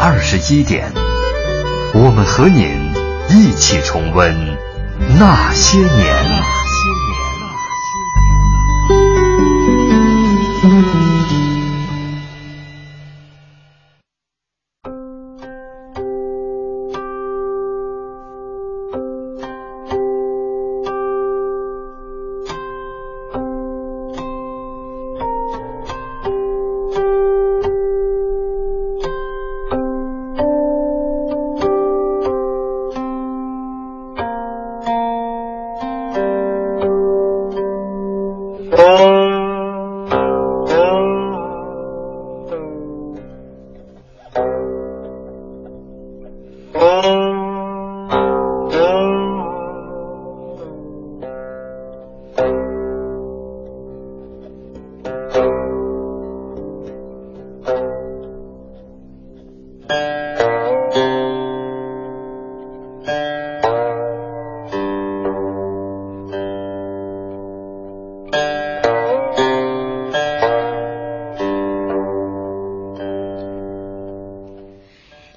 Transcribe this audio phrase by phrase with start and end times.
[0.00, 0.92] 二十一点，
[1.94, 2.92] 我们和您
[3.28, 4.34] 一起重温
[5.18, 6.53] 那些年。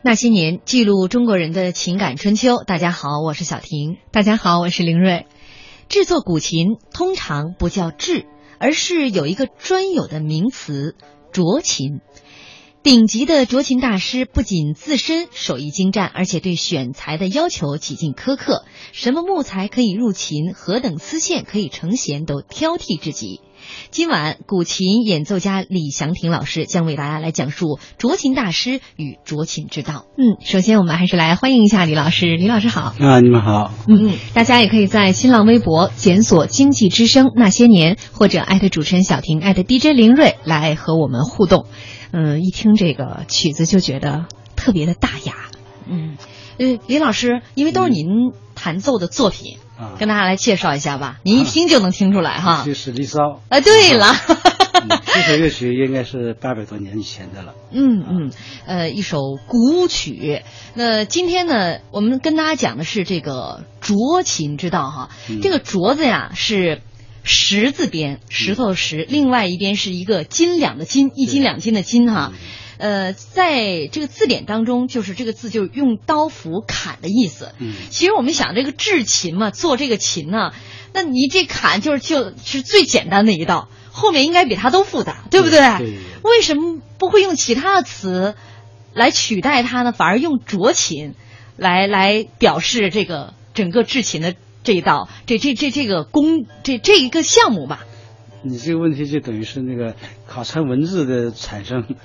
[0.07, 2.63] 那些年，记录中国人的情感春秋。
[2.65, 3.97] 大家好，我是小婷。
[4.09, 5.25] 大家好，我是凌睿。
[5.89, 8.25] 制作古琴通常不叫制，
[8.57, 10.95] 而是有一个专有的名词——
[11.33, 11.99] 酌琴。
[12.87, 18.63] 顶级的琢琴大师不仅自身手艺精湛，而且对选材的要求几近苛刻，
[18.93, 23.41] 什么木材可以入琴，何等丝线可以成弦，都挑剔至极。
[23.91, 30.05] 今晚，古琴演奏家李祥霆老师将为大家来讲述琢琴大师与琢琴之道。
[30.17, 32.37] 嗯，首先我们还是来欢迎一下李老师。
[32.37, 32.95] 李老师好。
[33.01, 33.73] 啊，你们好。
[33.89, 41.65] 嗯，大家也可以在新浪微博检索“经济之声那些年”，或者艾特主持人小婷，艾特 DJ 林睿来和我们互动。
[42.11, 44.25] 嗯，一听这个曲子就觉得
[44.55, 45.33] 特别的大雅。
[45.87, 46.17] 嗯，
[46.57, 48.07] 呃，李老师，因为都是您
[48.55, 49.57] 弹奏的作品。
[49.77, 52.63] 啊，跟大家来介绍一下吧，您一听就能听出来哈。
[52.65, 53.19] 就是《离骚》。
[53.49, 57.53] 哎，对了，嗯这首乐曲应该是八百多年以前的了。
[57.71, 58.31] 嗯嗯，
[58.65, 60.41] 呃，一首古曲。
[60.73, 65.09] 那今天呢，我们跟大家讲的是这个琢琴之道哈。
[65.29, 66.81] 嗯、这个镯子呀是
[67.27, 72.31] 石字边，石头的石，嗯、另外一边是一个斤两的斤，一斤两斤的斤哈。
[72.33, 72.39] 嗯
[72.79, 77.53] 呃，在这个字典当中，就是这个字就是用刀斧砍的意思。
[77.57, 80.51] 嗯，其实我们想这个制琴嘛，做这个琴呢，
[80.93, 85.59] 那你这砍就是就是最简单的一道，后面应该比它都复杂，对不对？
[85.59, 85.87] 对。
[85.87, 88.35] 对为什么不会用其他的词
[88.93, 89.91] 来取代它呢？
[89.91, 91.15] 反而用酌琴
[91.55, 94.35] 来来表示这个整个制琴的
[94.67, 97.85] 这一道，这这这这个工这这一个项目吧？
[98.43, 99.95] 你这个问题就等于是那个
[100.27, 101.85] 考察文字的产生，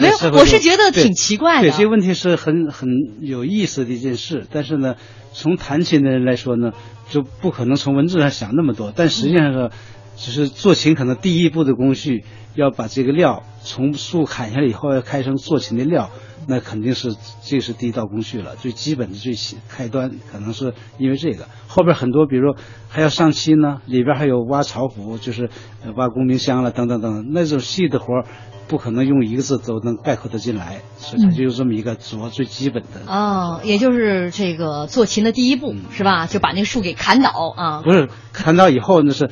[0.00, 1.68] 没有，我是觉得挺奇怪的。
[1.68, 2.88] 对，这个问题是很很
[3.20, 4.96] 有意思的一件事，但是呢，
[5.32, 6.72] 从弹琴的人来说呢，
[7.10, 8.92] 就不可能从文字上想那么多。
[8.92, 9.70] 但实际上是，
[10.16, 12.24] 只是做琴可能第一步的工序，
[12.56, 16.10] 要把这个料从树砍下来以后，要开成做琴的料，
[16.46, 19.34] 那肯定是这是第一道工序了，最基本的最
[19.68, 21.46] 开端，可能是因为这个。
[21.68, 22.54] 后边很多，比如
[22.88, 25.50] 还要上漆呢，里边还有挖巢湖，就是
[25.94, 28.24] 挖功名箱了，等等等，那种细的活
[28.66, 33.00] 不可能用一个字都能概括得进来，所以它就有这么一个琢最基本的。
[33.06, 36.26] 哦，也就是这个做琴的第一步、嗯、是吧？
[36.26, 37.82] 就把那个树给砍倒啊？
[37.82, 39.30] 不是，砍倒以后那是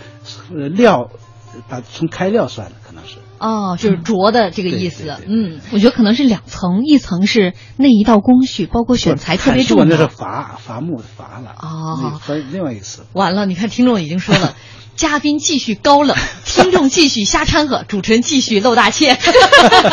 [0.53, 1.11] 料，
[1.69, 3.19] 把从开料算的，可能是。
[3.39, 5.17] 哦，就是琢的这个意思。
[5.27, 9.85] 嗯，我觉得可能是两层，一层是那一道工序，包括选材特别重要。
[9.85, 11.55] 那是伐伐木的伐了。
[11.61, 13.03] 哦，分另外一个词。
[13.13, 14.55] 完了，你看听众已经说了。
[14.97, 19.17] 嘉宾继续高冷， 听众继续瞎掺和，主持人继续露大怯。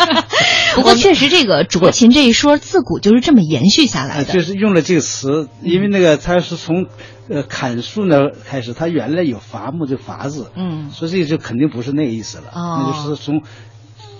[0.74, 4.32] 不过确实，这个酌琴这一说自古就是这么延续下来的。
[4.32, 6.86] 就是用了这个词，因为那个它是从
[7.28, 12.50] 呃砍树呢开始，他原来有伐木的伐字，嗯，所以这个就肯定不是那个意思了。
[12.54, 13.42] 哦，那就是从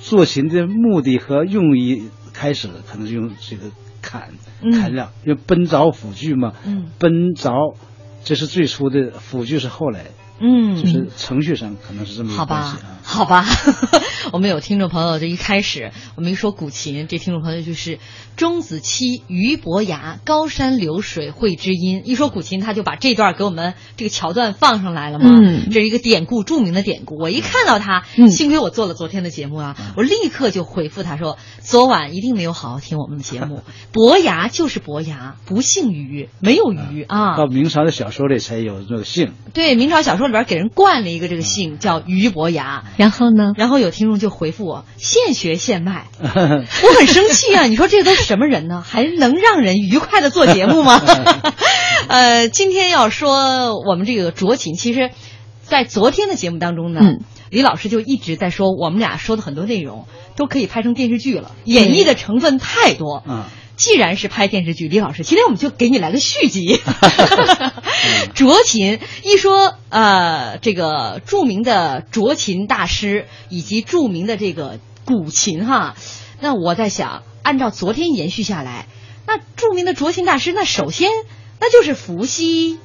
[0.00, 3.64] 做琴的目的和用意开始，可能用这个
[4.02, 4.30] 砍
[4.72, 7.76] 砍料，因为奔凿斧锯嘛，嗯，奔凿
[8.24, 10.06] 这是最初的，斧锯是后来。
[10.40, 13.46] 嗯，就是程序上可能是这么一好吧好吧，
[14.32, 18.00] 我们有听众朋友，这一开始我们一说古琴，这听众朋友就是
[18.36, 22.02] 钟子期、俞伯牙、高山流水会知音。
[22.04, 25.26] 一说古琴，他就把这段给我们这个桥段放上来了嘛。
[25.30, 27.16] 嗯这是一个典故，著名的典故。
[27.16, 33.62] 我一看到他，嗯幸亏我做了昨天的节目啊，我立刻就回复他说，昨晚一定没有好好听我们的节目。
[33.92, 37.36] 伯牙就是伯牙，不姓俞，没有俞啊。
[37.36, 42.84] 到明朝的小说里才有这个姓，对，明朝小说里边给人冠了一个这个姓，叫俞伯牙。
[42.96, 43.52] 然后呢？
[43.56, 46.06] 然后有听众就回复我：“现学现卖。
[46.22, 47.64] ”我很生气啊！
[47.64, 48.82] 你说这都是什么人呢？
[48.86, 51.00] 还能让人愉快的做节目吗？
[52.08, 55.10] 呃，今天要说我们这个酌情，其实，
[55.62, 57.20] 在昨天的节目当中呢，嗯
[57.50, 60.06] 李老师就一直在说，我们俩说的很多内容
[60.36, 63.22] 都可以拍成电视剧了，演绎的成分太多。
[63.26, 63.44] 嗯
[63.76, 66.80] 既然是拍电视剧，李老师，今天我们就给你来个续集。
[68.34, 75.94] 卓琴一说，呃，这个著名的卓琴大师以及著名的这个古琴哈，
[76.40, 78.86] 那我在想，按照昨天延续下来，
[79.26, 81.10] 那著名的卓琴大师，那首先
[81.60, 82.78] 那就是伏羲、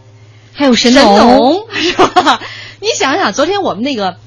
[0.53, 2.41] 还有神神农，农是吧？
[2.81, 4.17] 你想想，昨天我们那个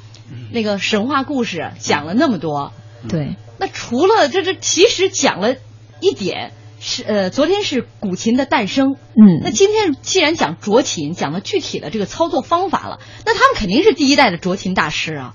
[0.51, 2.73] 那个神话故事讲了那么多，
[3.09, 5.57] 对，那除了这这，其实讲了
[6.01, 15.35] 一点是呃，昨天是古琴的诞生，嗯那今天既然讲酌琴，讲了具体的这个操作方法了，那他们肯定是第一代的酌琴大师啊，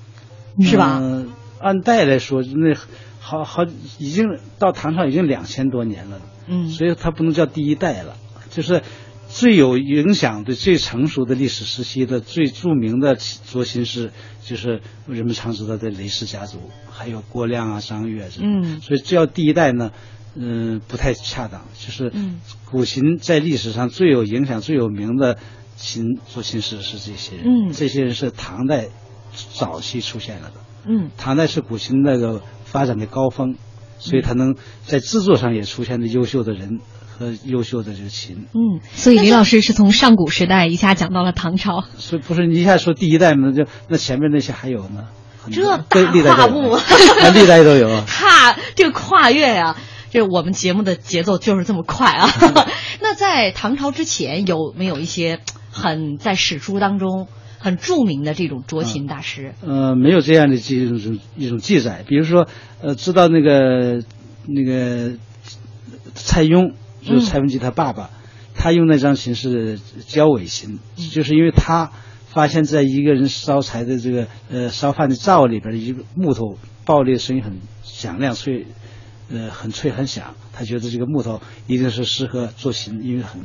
[0.61, 0.99] 是吧？
[1.01, 1.29] 嗯
[1.59, 2.73] 按代来说，那
[3.19, 3.65] 好好
[3.97, 8.15] 已经到唐朝已经两千多年了，嗯所以他不能叫第一代了，
[8.49, 8.81] 就是
[9.27, 14.11] 最有影响的、最成熟的历史时期的最著名的酌琴师，
[14.45, 16.59] 就是人们常知道的雷氏家族，
[16.89, 18.61] 还有郭亮啊、张悦这种。
[18.61, 19.91] 嗯所以这叫第一代呢，
[20.35, 21.61] 嗯、不太恰当。
[21.77, 25.37] 就是嗯古琴在历史上最有影响、最有名的
[25.75, 28.87] 琴做琴师是这些人，嗯这些人是唐代
[29.33, 30.55] 早期出现了的。
[30.85, 33.55] 嗯唐代是古琴那个发展的高峰，
[33.97, 34.55] 所以他能
[34.85, 36.79] 在制作上也出现了优秀的人
[37.17, 38.47] 和优秀的这个琴。
[38.53, 41.83] 嗯，所以李老师是从上古时代一下讲到了唐朝。
[41.97, 45.07] 所以不是你一下说第一代嘛，就那前面那些还有呢，
[45.43, 46.77] 很多这对大历代都有跨步，
[47.39, 48.03] 历代都有啊。
[48.07, 49.75] 踏这个跨越呀、
[50.09, 52.27] 这我们节目的节奏就是这么快啊。
[53.01, 55.39] 那在唐朝之前有没有一些
[55.71, 57.27] 很在史书当中
[57.57, 59.53] 很著名的这种酌琴大师？
[59.61, 62.03] 呃，没有这样的这种一种记载。
[62.07, 62.47] 比如说，
[62.81, 64.03] 呃，知道那个
[64.47, 65.17] 那个
[66.15, 68.09] 蔡邕，就是蔡文姬他爸爸，
[68.55, 70.79] 他用那张琴是焦尾琴，
[71.11, 71.91] 就是因为他
[72.27, 78.67] 发现在一个人烧柴的这个呃烧饭的灶里边，一个木头爆裂的声音很响亮脆，
[79.31, 83.41] 呃很脆很响，他觉得这个木头一定是适合做琴，因为很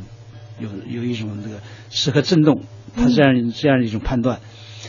[0.59, 1.61] 有有一种这个
[1.91, 2.63] 适合震动，
[2.97, 4.41] 他这样、这样一种判断。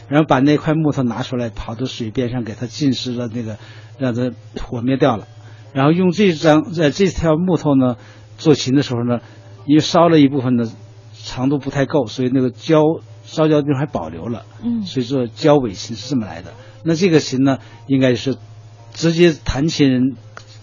[0.08, 3.58] 然后把那块木头拿出来，跑到水边上，给它浸湿了，那个
[3.98, 4.32] 让它
[4.62, 5.28] 火灭掉了。
[5.74, 7.98] 然后用这张呃这条木头呢
[8.38, 9.20] 做琴的时候呢，
[9.66, 10.70] 因为烧了一部分的，
[11.14, 12.82] 长度不太够，所以那个焦
[13.24, 14.46] 烧焦的地方还保留了。
[14.64, 16.54] 嗯所以说焦尾琴是这么来的。
[16.84, 17.58] 那这个琴呢，
[17.88, 18.38] 应该是
[18.94, 20.16] 直接弹琴人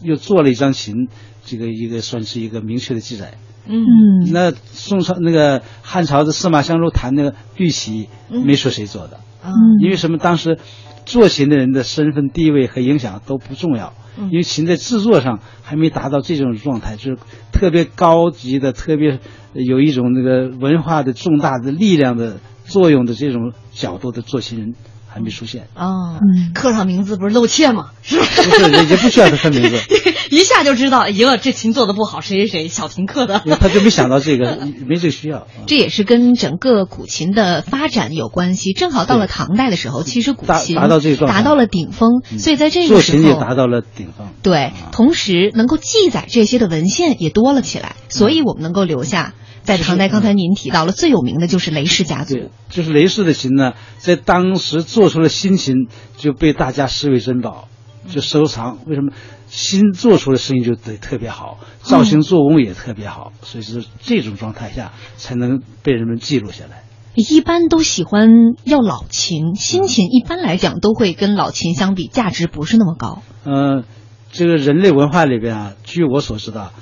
[0.02, 1.08] 又做了一张琴，
[1.44, 3.34] 这个一个算是一个明确的记载。
[3.64, 3.84] 嗯
[4.24, 9.20] 嗯，那宋朝那个汉朝的司马相如弹那个玉玺，嗯没说谁做的。
[9.44, 10.18] 嗯因为什么？
[10.18, 10.58] 当时
[11.04, 17.18] 做琴的人的身份地位和影响都不重要，嗯因为琴在制作上还没达到这种状态，就是
[17.52, 19.20] 特别高级的、特别
[19.52, 24.74] 有一种那个文化的重大的力量的作用的这种角度的做琴人
[25.12, 25.68] 还没出现。
[25.74, 27.90] 啊嗯，刻上名字不是露怯吗？
[28.02, 28.26] 是吧？
[28.36, 29.78] 不是，也不需要他刻名字，
[30.30, 35.38] 一下就知道，哎呦，这琴做的不好，谁谁谁小婷刻的他就没想到这个， 没这个需要。
[35.38, 38.72] 啊这也是跟整个古琴的发展有关系。
[38.72, 44.28] 正好到了唐代的时候，其实古琴达到这个达到了顶峰，嗯所以在这做个时候，琴也达到了顶峰。
[44.42, 49.34] 对啊，同时能够记载这些的文献也多了起来，所以我们能够留下。
[49.62, 57.68] 在唐代，刚才您提到了最有名的就是雷氏家对族，，就是雷氏的琴呢，在当时做出了新琴，就被大家视为珍宝，
[58.08, 58.78] 就收藏。
[58.86, 59.12] 为什么
[59.48, 66.84] 新做出的声音就得特别好，造型做工也特别好，所以是这种状态下才能被人们记录下来。
[67.14, 68.30] 一般都喜欢
[68.64, 73.22] 要老琴，新琴一般来讲都会跟老琴相比价值不是那么高。
[73.44, 73.84] 呃，
[74.32, 76.72] 这个人类文化里边啊，据我所知道，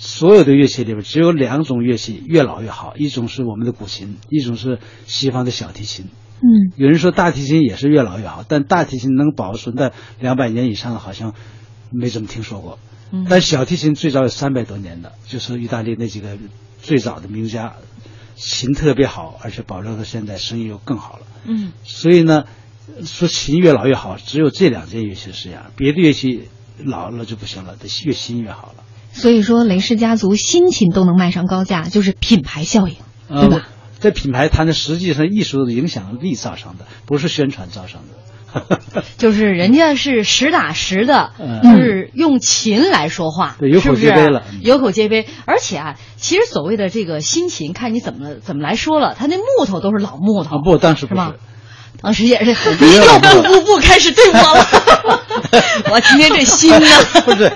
[0.00, 6.06] 所有的乐器里边只有两种乐器越老越好，一种是我们的古琴，一种是西方的小提琴。
[6.36, 11.34] 嗯，有人说大提琴也是越老越好，但大提琴能保存的两百年以上的，好像
[11.90, 12.78] 没怎么听说过。
[13.10, 16.38] 嗯但小提琴最早有三百多年的，就是意大利那几个
[16.80, 17.74] 最早的名家，
[18.36, 21.26] 琴特别好，而且保留到现在，声音又更好了。
[21.44, 22.44] 嗯，所以呢，
[23.04, 26.48] 说琴越老越好，只有这两件乐器是这样，别的乐器
[26.84, 28.84] 老了就不行了，得越新越好了。
[29.12, 32.96] 所以说，雷氏家族新琴都能卖上高价，就是品牌效应，
[33.28, 33.68] 对吧？
[34.00, 38.14] 这品牌它的，实际上艺术的影响力造成的，不是宣传造成的。
[39.18, 45.26] 就是人家是实打实的，就是用琴来说话，对，有口皆碑了，有口皆碑。
[45.44, 51.20] 而且啊，其实所谓的这个新琴，看你怎么怎么来说了，它那木头都是老木头，不，当时不是。
[52.00, 54.66] 当时也是又不不不开始对我了，
[55.90, 56.86] 我今天这心呢，
[57.26, 57.52] 不是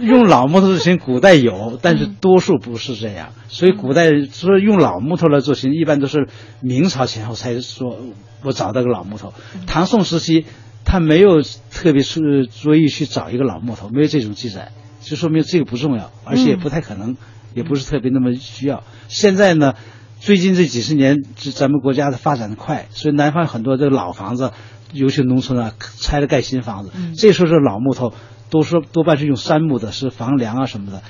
[0.00, 3.34] 用老木头做琴，古代有，但是多数不是这样。
[3.48, 6.28] 所以古代说用老木头来做琴，一般都是
[6.60, 7.98] 明朝前后才说，
[8.42, 9.34] 我找到个老木头。
[9.66, 10.46] 唐宋时期，
[10.86, 14.72] 他没有特别是注意去找一个老木头，没有这种记载，
[15.02, 17.16] 就说明这个不重要，而且也不太可能，
[17.54, 18.84] 也不是特别那么需要。
[19.08, 19.74] 现在呢？
[20.24, 24.52] 最近这几十年，这咱们国家的发展的快，所以南方很多这个老房子，
[24.92, 26.92] 尤其农村啊，拆了盖新房子。
[27.18, 28.14] 这时候是老木头，
[28.48, 31.02] 都说多半是用杉木的，是房梁啊什么的。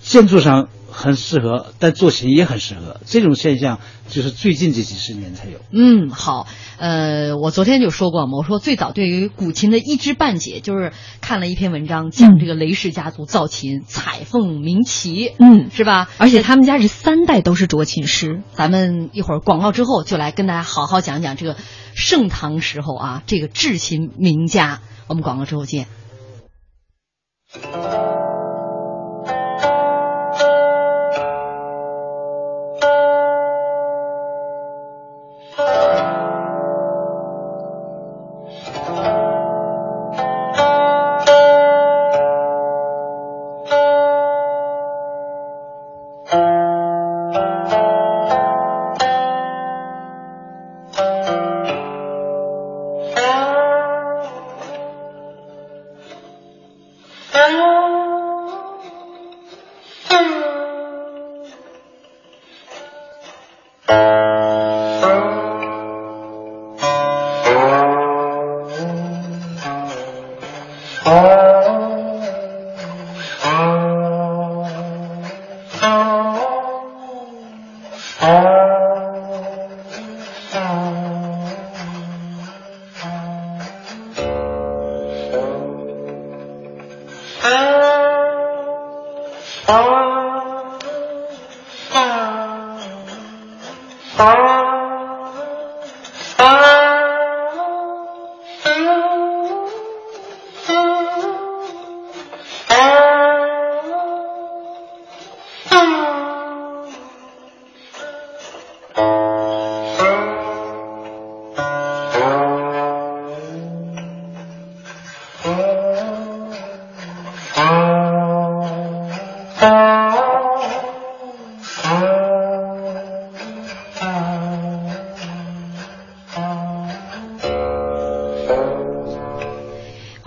[0.00, 2.98] 建筑上很适合，但做琴也很适合。
[3.04, 5.58] 这种现象就是最近这几十年才有。
[5.70, 6.46] 嗯，好，
[6.78, 16.08] 呃，我昨天就说过嘛，我说最早对于古琴的一知半解，就是看了一篇文章，讲这个雷氏家族造琴，彩凤鸣旗，嗯，是吧？
[16.16, 18.42] 而且他们家是三代都是斫琴师。
[18.52, 21.56] 咱们一会儿广告之后，就来跟大家好好讲讲这个
[21.94, 24.80] 盛唐时候啊，这个制琴名家。
[25.08, 25.86] 我们广告之后见。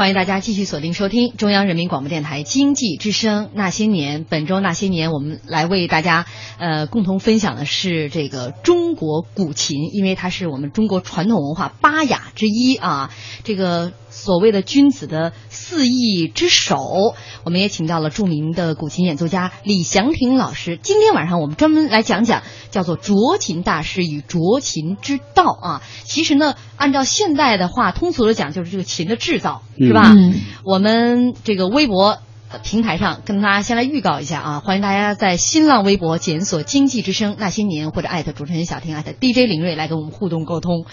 [0.09, 4.25] 迎大家继续锁定收听中央人民广播电台经济之声《那些年》。
[4.27, 6.25] 本周《那些年》，我们来为大家
[6.59, 13.09] 呃共同分享的是这个中国古琴，因为它是我们中国传统文化八雅之一啊。
[13.43, 20.77] 这个所谓的君子的四艺之首，我们也请到了著名的古琴演奏家李祥霆老师。
[20.81, 25.81] 今天晚上我们专门来讲讲叫做斫琴大师与斫琴之道啊。
[26.03, 30.13] 其实呢，按照现代的话，通俗的讲就是这个琴的制造，是吧？
[30.13, 30.35] 嗯。
[30.65, 32.19] 我们这个微博
[32.63, 40.85] 平台上跟大家先来预告一下啊，欢迎大家在新浪微博检索“经济之声那些年”或者艾特主持人小婷艾特 DJ 林睿来跟我们互动沟通。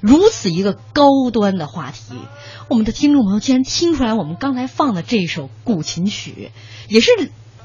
[0.00, 2.14] 如此一个高端的话题，
[2.68, 6.50] 我们的听众朋友竟然听出来，我们刚才放的这首古琴曲
[6.88, 7.12] 也是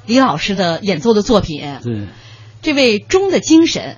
[0.06, 1.80] 李老师的演奏的作品。
[1.84, 2.08] 对，
[2.62, 3.98] 这位钟的精神，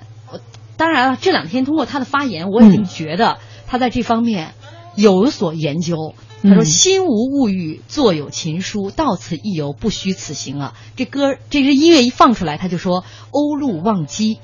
[0.78, 4.54] 当然了，这两天通过他的发言，我已经觉得他在这方面
[4.96, 6.14] 有所研究。
[6.42, 14.38] 他说：“心无物欲，坐有琴书，到此一游，不虚此行啊。”这歌，这支音乐一放出来，他就说“欧陆忘机”，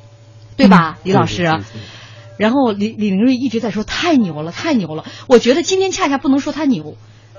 [0.56, 1.42] 对吧，李老师？
[2.36, 6.96] 然后李李玲瑞一直在说：“太牛了，太牛了！”我觉得今天恰恰不能说他牛，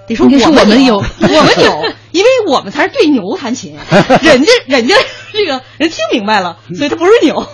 [0.07, 3.77] 得说我们牛，我们牛， 因为我们才是对牛弹琴，
[4.21, 4.95] 人家人家
[5.31, 7.45] 这个人听明白了，所以他不是牛。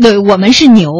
[0.00, 0.92] 对，我们是牛。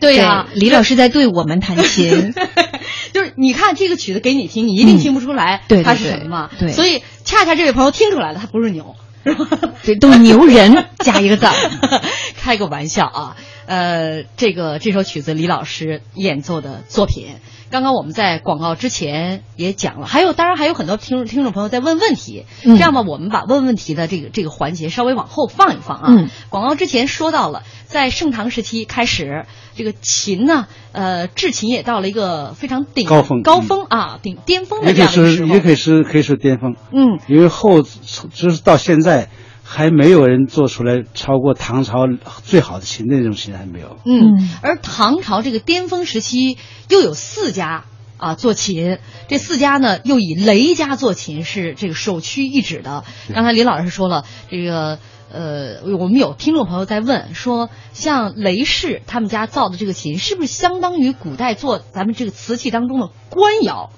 [0.00, 2.32] 对呀，李老师在对我们弹琴，
[3.12, 6.50] 就是你看这个曲子给你听，你一定听不出来它是什么。
[6.58, 8.96] 对，所以恰恰这位朋友听出来了，他不是牛，
[9.84, 11.46] 对，都是牛人加一个字。
[12.36, 13.36] 开个玩笑啊。
[13.66, 17.34] 呃，这个这首曲子李老师演奏的作品，
[17.70, 22.76] 刚刚我们在广告之前也讲了，还有当然还有很多听听众朋友在问问题，嗯。
[22.76, 26.06] 这样吧，我们把问问题的这个这个环节稍微往后放一放啊。
[26.08, 26.30] 嗯。
[26.48, 29.44] 广告之前说到了，在盛唐时期开始，
[29.76, 35.54] 这个琴呢，呃，制琴也到了一个非常顶高峰高峰啊，顶巅峰的也可以说这样的一个时候。
[35.54, 37.18] 也可以是可以是巅峰，嗯。
[37.28, 39.28] 因为后就是到现在
[39.70, 42.06] 还没有人做出来超过唐朝
[42.42, 43.98] 最好的琴的那种琴还没有。
[44.06, 46.56] 嗯嗯，而唐朝这个巅峰时期
[46.88, 47.84] 又有四家
[48.16, 48.98] 啊做琴，
[49.28, 53.04] 这四家呢又以雷家做琴是这个首屈一指的。
[53.34, 54.98] 刚才李老师说了，这个
[55.30, 63.90] 呃，我们有听众朋友在问说，像雷氏他们家造的这个琴，是不是相当于古代做咱们这个瓷器当中的官窑？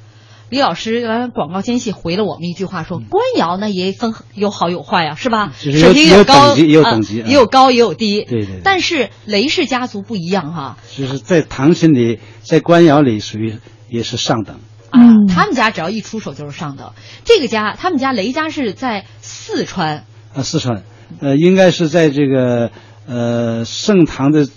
[0.51, 5.53] 李老师刚才广告间隙回了我们一句话说，官窑呢也分有好有坏呀、是吧？
[5.61, 8.25] 就是有首先有高，等级也有啊等级啊也有高也有低。
[8.25, 14.57] 对对对但是雷氏家族不一样哈、就是在唐琴里，在官窑里属于也是上等。
[14.91, 16.93] 啊，嗯他们家只要一出手就是上等。
[17.25, 20.05] 这个家，他们家雷家是在四川，
[20.35, 20.83] 啊，四川，
[21.21, 22.73] 呃，应该是在这个
[23.07, 24.49] 呃盛唐的，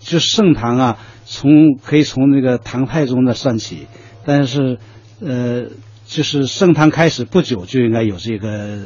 [0.00, 3.86] 就盛唐啊，从可以从那个唐太宗的算起，
[4.24, 4.78] 但是
[5.24, 5.70] 呃，
[6.06, 8.84] 就是盛唐开始不久就应该有这个呃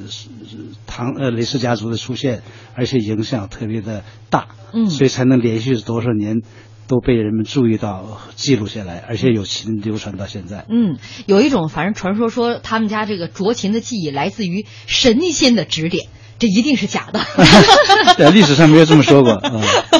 [0.86, 2.42] 唐呃雷氏家族的出现，
[2.74, 6.42] 而且影响特别的大，嗯所以才能连续多少年
[6.86, 10.66] 都被人们注意到、记录下来，而且有琴流传到现在。
[10.68, 16.06] 嗯，有一种反正传说说他们家这个酌琴的技艺来自于神仙的指点，
[16.38, 17.20] 这一定是假的。
[18.18, 19.50] 在历史上没有这么说过啊。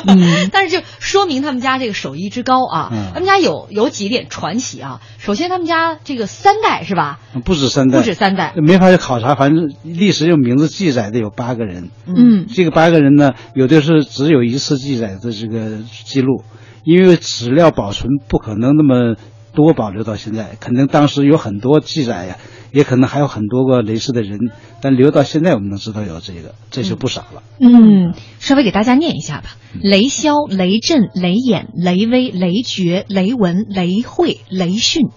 [0.07, 2.90] 嗯 但是就说明他们家这个手艺之高啊。
[2.93, 5.00] 嗯他们家有有几点传奇啊。
[5.19, 7.19] 首先，他们家这个三代是吧？
[7.45, 8.52] 不止三代，不止三代。
[8.57, 16.45] 没法去考察，反正历史有名字记载的有八个人，嗯这个八个人呢，有的是只有一次记载的这个记录，
[16.85, 19.16] 因为史料保存不可能那么
[19.55, 22.37] 多保留到现在，肯定当时有很多记载呀，
[22.76, 24.38] 也可能还有很多个雷氏的人，
[24.83, 27.42] 但留到现在我们能知道有这个，这就不少了。
[27.59, 35.09] 嗯，稍微给大家念一下吧：雷霄、雷震、雷演、雷威、雷觉、雷文、雷慧、雷迅。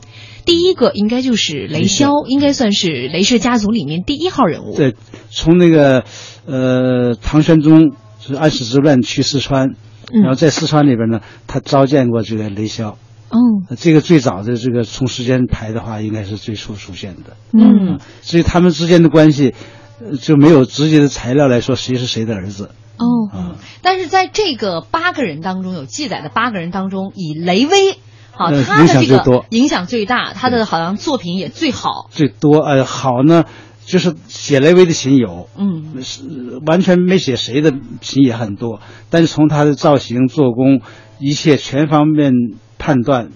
[0.45, 4.77] 第一个应该就是雷霄，应该算是雷氏家族里面第一号人物。
[4.77, 4.95] 对，
[5.29, 6.05] 从那个
[6.45, 9.71] 呃唐玄宗是安史之乱去四川，
[10.13, 12.95] 嗯然后在四川里边呢，他召见过这个雷霄。
[13.29, 13.37] 哦，
[13.69, 17.37] 呃这个最早的这个从时间排的话，应该是最初出现的。
[17.53, 19.53] 嗯所以他们之间的关系，
[20.01, 23.55] 呃就没有直接的材料来说谁是谁的儿子哦，嗯。
[23.81, 27.97] 但是在这个八个人当中，有记载的八个人当中，以雷威。
[28.35, 32.07] 啊，呃他的这个影响最多影响最大，他的好像作品也最好。
[32.09, 33.43] 最多呃好呢，
[33.85, 36.21] 就是写雷威的琴有，嗯是
[36.65, 40.79] 完全没写谁的琴也很多，但是从他的造型、做工
[41.19, 42.31] 一切全方面
[42.79, 43.29] 判断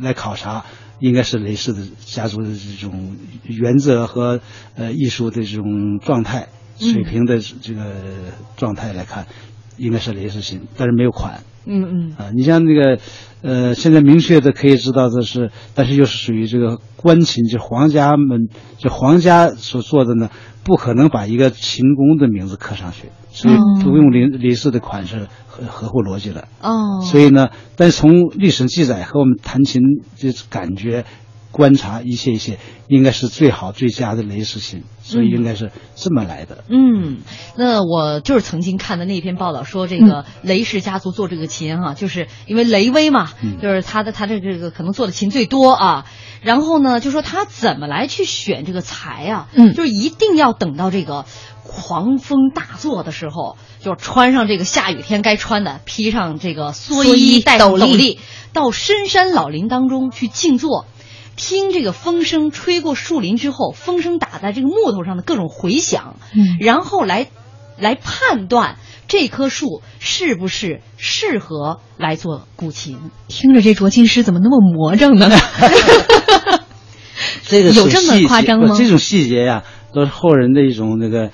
[0.00, 0.64] 来考察，
[1.00, 4.40] 应该是雷氏的家族的这种原则和
[4.76, 7.92] 呃艺术的这种状态、水平的这个
[8.56, 9.26] 状态来看，
[9.76, 11.42] 应该是雷氏新，但是没有款。
[11.66, 12.14] 嗯嗯。
[12.18, 12.98] 啊，你像那个，
[13.42, 20.30] 呃，现在明确的可以知道的是，但是又是属于这个官琴，就皇家们，就皇家所做的呢，
[20.64, 26.48] 不可能把一个秦宫的名字刻上去，所以不用林林氏的款式合合乎逻辑了。
[26.60, 29.82] 哦，所以呢，但是从历史记载和我们弹琴
[30.16, 31.04] 这感觉、
[31.50, 36.64] 观察一些一些，应该是最好最佳的雷氏琴，所以应该是这么来的。
[36.68, 37.18] 嗯，
[37.56, 46.06] 那我就是曾经看的那篇报道说，这个雷氏家族做这个琴哈、就是因为雷威嘛，嗯就是他的他的这个可能做的琴最多啊。
[46.42, 49.48] 然后呢，就说他怎么来去选这个材啊？
[49.52, 51.26] 嗯就是一定要等到这个
[51.64, 58.18] 狂风大作的时候，就穿上这个下雨天该穿的，披上这个蓑蓑衣衣，戴斗笠，
[58.52, 60.86] 到深山老林当中去静坐。
[61.40, 67.28] 听这个风声吹过树林之后，风声打在这个木头上的各种回响，嗯然后来
[67.78, 68.76] 来判断
[69.08, 72.98] 这棵树是不是适合来做古琴。
[73.28, 75.30] 听着这琢琴师怎么那么魔怔呢？
[77.44, 81.30] 这个有这么夸张吗这种细节呀、都是后人的一种那个，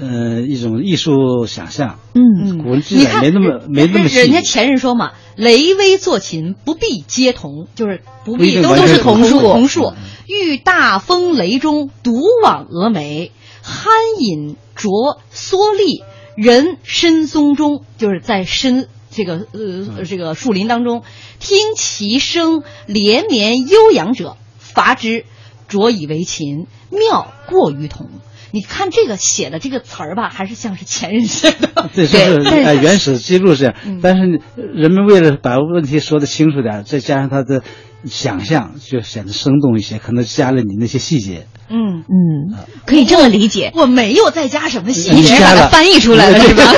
[0.00, 1.98] 呃，一种艺术想象。
[2.14, 4.18] 嗯古人记你看，载没那么没那么细。
[4.18, 9.94] 人家前人说嘛，雷威作琴不必皆同，就是不必都都是全同树，树同树嗯。
[10.26, 13.30] 遇大风雷中，独往峨眉，
[13.62, 13.88] 酣
[14.20, 16.02] 饮着蓑笠，
[16.34, 21.02] 人深松中，就是在深这个呃这个树林当中，
[21.40, 25.26] 听其声连绵悠扬者，伐之，
[25.68, 28.08] 着以为琴，妙过于同。
[28.54, 31.90] 你看这个写的这个词儿吧，还是像是前人写的。
[31.92, 37.64] 这是但是哎原始记录是这样嗯，但是人们为了把问题说得清楚点，再加上他的
[38.04, 41.48] 想象，就显得生动一些，可能加了你那些细节。
[41.68, 42.54] 嗯，嗯，
[42.86, 43.72] 可以这么理解。
[43.74, 45.30] 我没有再加什么细你节。
[45.30, 46.72] 只是把它翻译出来了，是吧？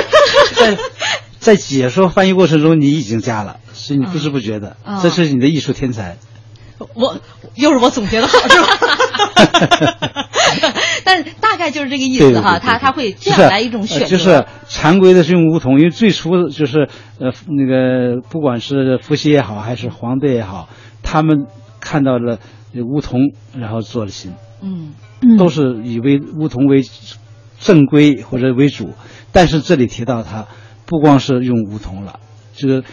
[0.55, 0.77] 在
[1.39, 6.17] 在解说翻译过程中，你已经加了，是你不知不觉的，啊这是你的艺术天才。
[6.95, 7.19] 我
[7.55, 8.67] 又是我总结的好是吧？
[11.07, 20.67] 但大概就是这个意思哈，他他会这样来一种选择，呃就是常规的是用梧桐，因为最初就是呃那个不管是伏羲也好，还是黄帝也好，
[21.03, 21.45] 他们
[21.79, 22.39] 看到了
[22.73, 23.21] 梧桐，
[23.57, 26.83] 然后做了琴，嗯嗯都是以为梧桐为
[27.57, 28.89] 正规或者为主。
[29.31, 30.47] 但是这里提到它
[30.85, 32.19] 不光是用梧桐了，
[32.53, 32.83] 这个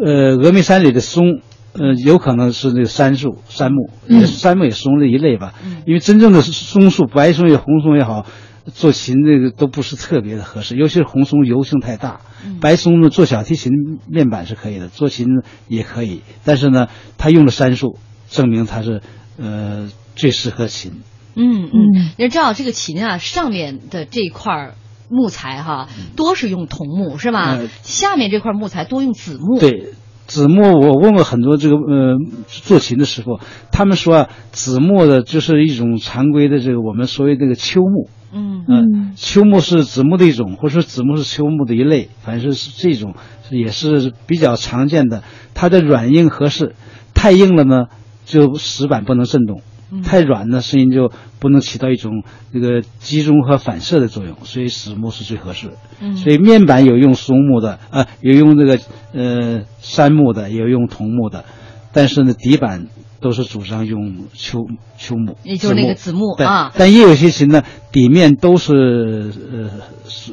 [0.00, 1.40] 呃峨眉山里的松。
[1.78, 5.54] 呃，有可能是那个杉树、杉木，也是杉木也松的一类吧。
[5.64, 8.26] 嗯因为真正的松树，白松也红松也好，
[8.74, 12.20] 做琴这个都不是特别的合适，尤其是红松油性太大。
[12.44, 13.72] 嗯白松呢，做小提琴
[14.06, 15.26] 面板是可以的，做琴
[15.68, 19.00] 也可以，但是呢，他用了杉树，证明它是
[19.38, 21.00] 呃最适合琴。
[21.34, 24.74] 嗯嗯嗯，你知道这个琴啊，上面的这块儿
[25.08, 27.68] 木材哈，多是用桐木是吧呃？
[27.82, 29.94] 下面这块木材多用紫木。，对，
[30.28, 33.40] 紫木我问过很多这个呃做琴的师傅，
[33.72, 38.10] 他们说啊，紫木的就是一种常规的这个我们所谓这个秋木。
[38.30, 43.14] 嗯嗯，秋木是紫木的一种，或者说紫木是秋木的一类，反正是这种
[43.50, 45.22] 也是比较常见的。
[45.54, 46.74] 它的软硬合适，
[47.14, 47.86] 太硬了呢，
[48.26, 49.62] 就石板不能震动；嗯
[50.04, 52.22] 太软呢，声音就不能起到一种
[52.52, 54.36] 这个集中和反射的作用。
[54.44, 55.70] 所以实木是最合适。
[56.00, 58.78] 嗯所以面板有用松木的，啊，有用这个
[59.12, 61.44] 呃杉木的，也有用桐木的，
[61.92, 62.86] 但是呢，底板
[63.20, 64.66] 都是主张用秋
[64.98, 66.32] 秋木，也就是那个紫木。
[66.34, 66.72] 啊。
[66.76, 69.70] 但也有些琴呢，底面都是呃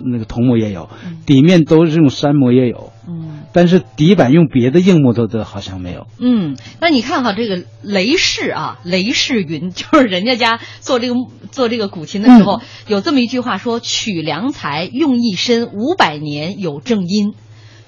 [0.04, 0.90] 那个桐木也有，
[1.26, 3.44] 底面都是用杉木也有，嗯。
[3.52, 6.08] 但是底板用别的硬木头的好像没有。
[6.20, 11.16] 嗯，那你看哈，这个雷氏啊，雷氏云， 就是人家家做这个
[11.52, 17.34] 做这个古琴的时候，有这么一句话说：“取良材用一身，五百年有正音。”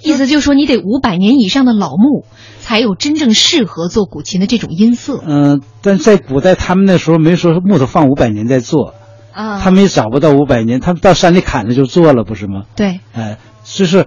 [0.07, 2.25] 意思就是说，你得五百年以上的老木，
[2.61, 5.21] 才有真正适合做古琴的这种音色。
[5.27, 8.93] 嗯、但在古代他们那时候没说木头放五百年再做，
[9.33, 12.63] 啊，他们也找不到五百年，他们到山里砍了就做了，不是吗？
[12.75, 14.05] 对，哎，就是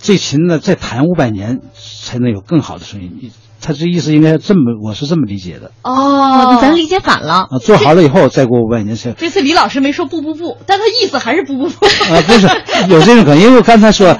[0.00, 3.30] 这琴呢，再弹五百年才能有更好的声音。
[3.60, 7.48] 他这意思应该这么，我是这么理解的哦，咱理解反了。
[7.50, 7.58] 啊。
[7.60, 11.84] 做好了以后再过五百年才这次李老师没说不不不，但他意思还是不不不。
[11.86, 12.46] 啊，不是
[12.88, 14.16] 有这种可能，因为我刚才说，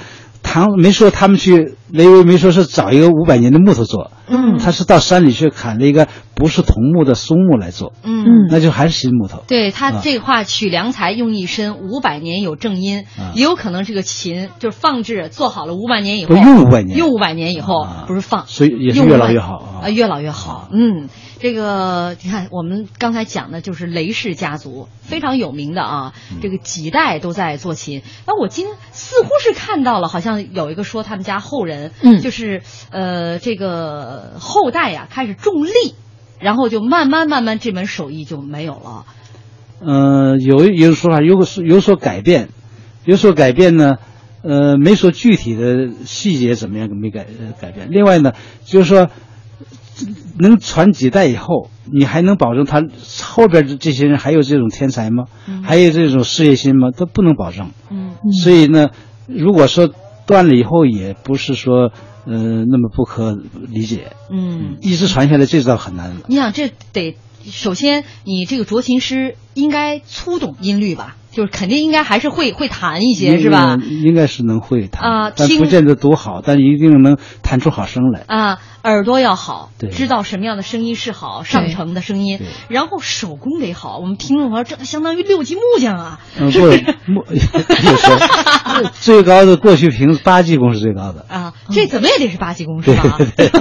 [0.51, 4.57] 唐没说他们去雷威没说是找一个五百年的木头做，嗯。
[4.59, 8.49] 他是到山里去砍了一个不是桐木的松木来做，嗯。
[8.49, 9.43] 那就还是新木头。
[9.47, 10.01] 对他啊。
[10.03, 13.33] 这话取良材用一身，五百年有正音，啊。
[13.35, 16.97] 也有可能这个琴就是放置做好了五百年以后，不用500年。
[16.97, 18.05] 用五百年以后、啊。
[18.09, 19.85] 不是放，所以也是越老越好啊。
[19.85, 20.71] 啊，越老越好。
[20.73, 21.09] 嗯，
[21.41, 28.03] 这个你看我们刚才讲的就是雷氏家族非常有名的啊，嗯这个几代都在做琴。
[28.27, 35.95] 那我今似乎是看到了，好像有一个说他们家后人，嗯就是呃这个后代呀、开始种栗，
[36.41, 39.07] 然后就慢慢慢慢这门手艺就没有了。
[39.81, 42.49] 呃，有有说法有所有所改变，
[43.05, 43.99] 有所改变呢，
[44.43, 47.87] 呃，没说具体的细节怎么样没改呃改变。
[47.93, 48.33] 另外呢，
[48.65, 49.09] 就是说
[50.39, 52.83] 能传几代以后，你还能保证他
[53.23, 55.25] 后边的这些人还有这种天才吗？
[55.63, 56.91] 还有这种事业心吗？
[56.91, 57.71] 都不能保证。
[57.91, 58.89] 嗯所以呢，
[59.27, 59.91] 如果说
[60.27, 61.93] 断了以后，也不是说
[62.27, 66.17] 呃那么不可理解，嗯，一直传下来，这倒很难了。
[66.29, 73.77] 你想这得首先你这个着琴师应该粗懂音律吧，就是肯定应该还是会会弹一些是吧？
[73.81, 78.25] 应应该是能会弹啊听但不见得多好，但一定能弹出好声来。
[78.27, 83.99] 啊，耳朵要好，对知道什么样的声音是好，上乘的声音，然后手工得好。
[83.99, 86.61] 我们听众说，这相当于六级木匠啊，嗯，不，
[87.11, 87.25] 木
[89.01, 91.25] 最高的过去评八级工是最高的。
[91.29, 93.19] 啊，这怎么也得是八级工是吧？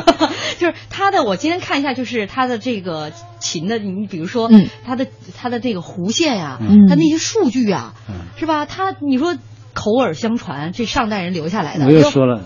[0.58, 6.88] 就是他的，我今天看一下，就是他的这个琴的，你比如说，嗯，他的他的这个弧线呀、嗯。
[6.88, 8.15] 他那些数据啊，嗯。
[8.38, 8.65] 是吧？
[8.65, 9.36] 他你说
[9.73, 12.41] 口耳相传，这上代人留下来的，我又说了，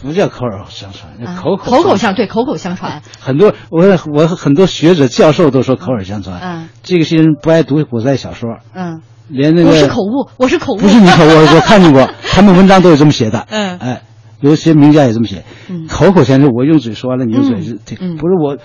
[0.00, 6.40] 不叫口耳相传，啊口口口口相对口口相传，很多我我很多学者教授都说口耳相传。
[6.40, 6.68] 嗯。
[6.82, 13.46] 这个些人不爱读古代小说，嗯，连那个我是口误，我是口误，不是你口我 我看见过，他们文章都有这么写的。
[13.50, 13.78] 嗯。
[13.78, 14.02] 哎，
[14.40, 15.86] 有些名家也这么写，嗯。
[15.88, 17.62] 口口相传，我用嘴说完了，你用嘴嗯。
[17.62, 18.16] 是，这嗯。
[18.16, 18.56] 不是我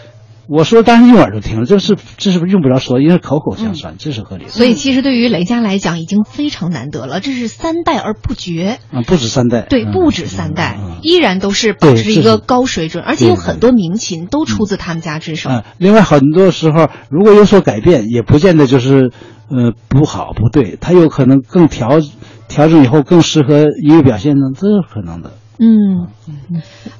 [0.49, 4.49] 我说当然用耳朵听了，这是这是用不着说，因为口口相传，这是合理的。
[4.49, 8.79] 所以其实对于雷家来讲已经非常难得了，这是三代而不绝。
[8.91, 15.49] 啊，不止三代，对，嗯不止三代，依然都是保持一个高水准，而且有很多名琴都出自他们家之手。
[15.49, 19.11] 嗯，另外很多时候如果有所改变，也不见得就是
[19.49, 21.99] 呃不好不对，它有可能更调
[22.47, 25.31] 调整以后更适合音乐表现呢，这是可能的。
[25.59, 26.07] 嗯，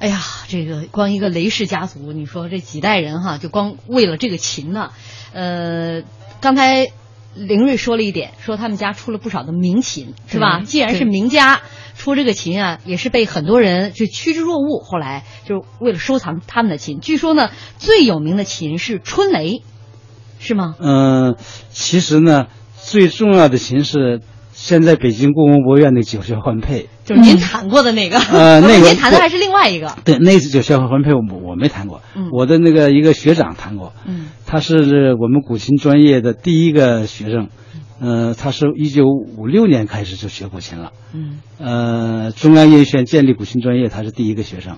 [0.00, 4.90] 哎呀，这个光一个雷氏家族，你说这几代人哈，就光为了这个琴呢，
[5.32, 6.02] 呃，
[6.40, 6.88] 刚才
[7.36, 10.60] 凌瑞说了一点，说他们家出了不少的名琴，是吧？
[10.64, 11.60] 既然是名家
[11.96, 14.82] 出这个琴啊，也是被很多人就趋之若鹜。
[14.82, 19.62] 后来就为了收藏他们的琴，据说呢，最有名的琴是春雷，
[20.40, 20.74] 是吗？
[20.80, 21.36] 嗯、
[21.70, 24.20] 其实呢，最重要的琴是
[24.52, 26.88] 现在北京故宫博物院的九霄环佩。
[27.08, 32.28] 就是您谈过的那个，呃那个 您谈的还是另外一个，对，那次九霄环配我我没谈过，嗯。
[32.32, 34.26] 我的那个一个学长谈过，嗯。
[34.44, 37.48] 他是我们古琴专业的第一个学生，
[37.98, 41.38] 呃，他是一九五六年开始就学古琴了，嗯。
[41.58, 44.76] 呃，中央音乐学院建立古琴专业，他是第一个学生。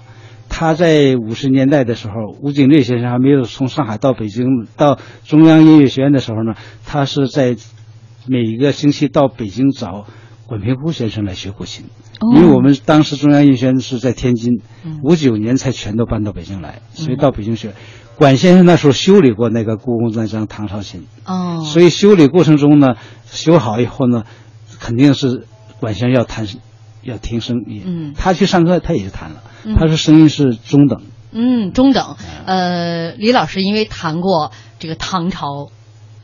[0.49, 6.55] 他在五十年代的时候，吴景瑞先生还没有从上海到北京到中央音乐学院的时候呢，
[6.87, 7.57] 他是在
[8.27, 10.07] 每一个星期到北京找
[10.51, 11.85] 管平湖先生来学古琴，
[12.35, 14.61] 因为我们当时中央音乐学院是在天津，
[15.05, 17.73] 五九年才全都搬到北京来，所以到北京学。
[18.17, 24.25] 管先生那时候修理过那个故宫那张唐朝琴，哦，所以修理过程中呢，修好以后呢，
[24.81, 25.47] 肯定是
[25.79, 26.49] 管弦要弹，
[27.05, 27.85] 要听声音。
[27.87, 28.15] 嗯。
[28.17, 29.45] 他去上课他也就弹了，
[29.79, 31.01] 他说声音是中等。
[31.31, 32.17] 嗯，中等。
[32.45, 35.71] 呃，李老师因为弹过这个唐朝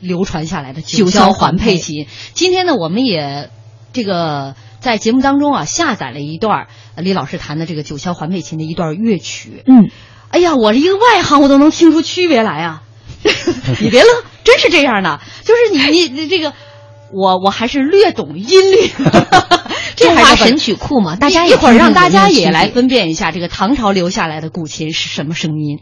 [0.01, 1.77] 流传下来的九九霄环佩。
[1.77, 3.49] 琴，今天呢，我们也
[3.97, 9.63] 这个在节目当中啊下载了一段李老师弹的这个九霄环佩琴的一段乐曲。
[9.65, 9.89] 嗯，
[10.29, 12.83] 哎呀，我这一个外行，我都能听出区别来啊！
[13.81, 14.07] 你别乐，
[14.43, 16.53] 真是这样的，就是你你你这个，
[17.11, 18.87] 我我还是略懂音律。
[19.97, 25.79] 中华神曲库嘛，大家一会儿让大家也来分辨一下这个唐朝留下来的古琴是什么声音。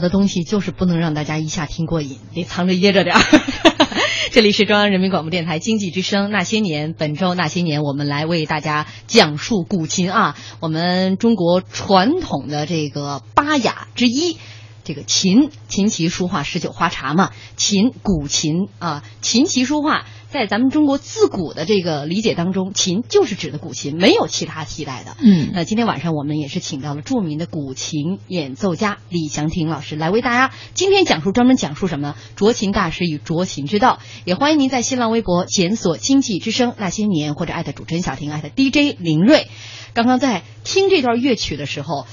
[0.00, 3.22] 的东西就是不能让大家一下听过瘾，得藏着掖着点儿。
[4.32, 14.36] 这里是中央人民广播电台经济之声那些年，本周那些年，我们来为大家讲述古琴啊，我们中国传统的这个八雅之一。
[14.82, 25.16] 这个琴，琴棋书画十九花茶嘛，琴古琴啊，琴棋书画在咱们中国自古的这个理解当中，琴就是指的古琴，没有其他替代的。
[25.20, 32.14] 嗯那今天晚上我们也是请到了著名的古琴演奏家李祥霆老师来为大家今天讲述专门讲述什么呢？
[32.36, 33.98] 酌琴大师与酌琴之道。
[34.24, 39.48] 也欢迎您在新浪微博检索“经济之声那些年”或者艾特主持人小婷艾特 DJ 林睿。
[39.94, 42.06] 刚刚在听这段乐曲的时候，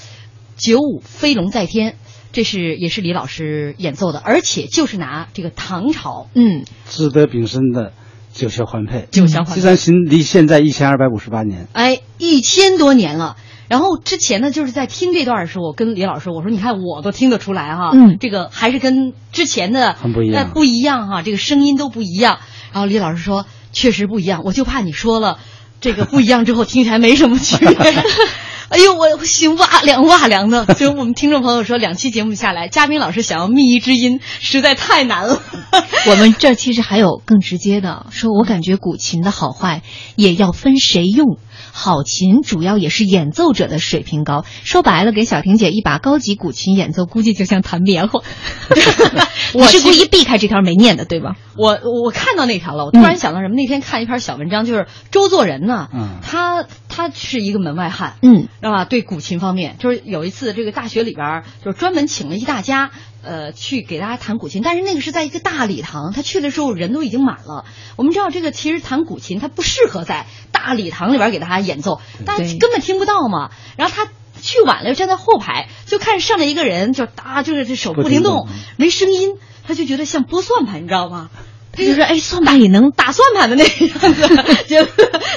[0.55, 1.97] 九五飞龙在天。
[2.33, 7.93] 这是也是李老师演奏的，而且就是拿这个唐朝嗯志得丙申的
[8.37, 11.67] 九霄环佩，九霄环佩这张琴离现在一千二百五十八年。
[11.73, 13.35] 哎，一千多年了。
[13.67, 22.37] 然后之前呢，就是在听这段的时候，我跟李老师我说：“你看，我都听得出来哈，嗯这个还是跟之前的很不一样呃不一样哈，这个声音都不一样。”
[22.71, 25.39] 然后李老师说：“确实不一样，我就怕你说了
[25.81, 27.75] 这个不一样之后听起来没什么区别。
[28.69, 30.65] 哎呦，我心哇凉哇凉的。
[30.75, 35.41] 就我们听众朋友说，两期节目下来，嘉宾老师想要觅一知音，实在太难了。
[36.07, 39.83] 我们这其实还有更直接的，说我感觉古琴的好坏
[40.15, 41.37] 也要分谁用。
[41.71, 44.45] 好琴主要也是演奏者的水平高。
[44.63, 48.21] 说白了，给小婷姐一把高级古琴演奏，估计就像弹棉花。
[49.53, 51.35] 我是故意避开这条没念的，对吧？
[51.57, 53.55] 我我看到那条了，我突然想到什么？
[53.55, 58.85] 那天看一篇小文章，就是周作人呢，嗯他他是一个门外汉，嗯，知道吧？
[58.85, 62.91] 对古琴方面，就是有一次这个大学里边，就是专门请了一大家。
[63.27, 67.65] 呃，去给大家弹古琴，但是那个是在一个大礼堂，他去的时候人都已经满了。
[67.97, 73.51] 我们知道这个其实弹古琴，它不适合在大礼堂里边给大家演奏，大家根本听不到嘛。
[73.75, 74.09] 然后他
[74.41, 79.35] 去晚了，站在后排，就看上来一个人，就啊，就是这手不停动，没声音，
[79.67, 81.29] 他就觉得像拨算盘，你知道吗？
[81.77, 84.27] 他就说：“哎，算盘也能打算盘的那个样子，
[84.67, 84.77] 就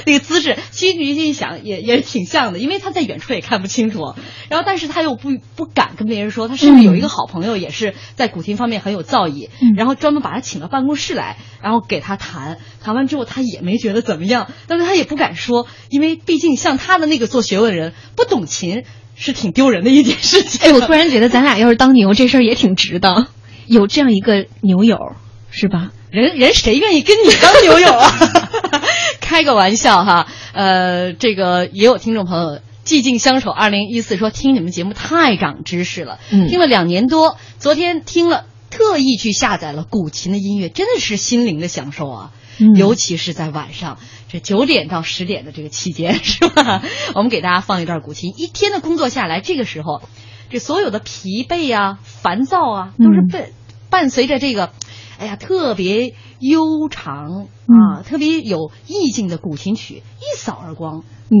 [0.07, 0.57] 那个姿势。
[0.71, 4.15] 其实你一想，也也挺像的，因为他在远处也看不清楚。
[4.49, 12.57] 然后，但是他又不不敢跟别人说，他甚至有一个好朋友也是在古琴方面很有造诣，然后专门把他请到办公室来，然后给他弹。
[12.83, 18.83] 弹完之后，他也没觉得怎么样，但是他也不敢说，因为毕竟像他的那个做学问的人，不懂琴
[19.15, 20.59] 是挺丢人的一件事情。
[20.67, 23.27] 哎，我突然觉得咱俩要是当牛，这事儿也挺值的，
[23.67, 24.97] 有这样一个牛友，
[25.51, 28.11] 是吧？”人人谁愿意跟你当牛友啊？
[29.21, 36.19] 开个玩笑哈，呃，这个也有听众朋友寂静相守二零一四说听你们节目太长知识了，
[36.49, 42.31] 听了两年多，昨天听了特意去下载了古琴的音乐，真的是心灵的享受啊！
[42.75, 43.97] 尤其是在晚上
[44.29, 46.83] 这九点到十点的这个期间，是吧？
[47.15, 50.01] 我们给大家放一段古琴，一天的工作下来，这个时候，
[50.49, 53.49] 这所有的疲惫啊、烦躁啊，都是伴
[53.89, 54.71] 伴随着这个。
[55.21, 61.03] 哎呀，特别悠长啊，特别有意境的古琴曲，一扫而光。
[61.29, 61.37] 嗯，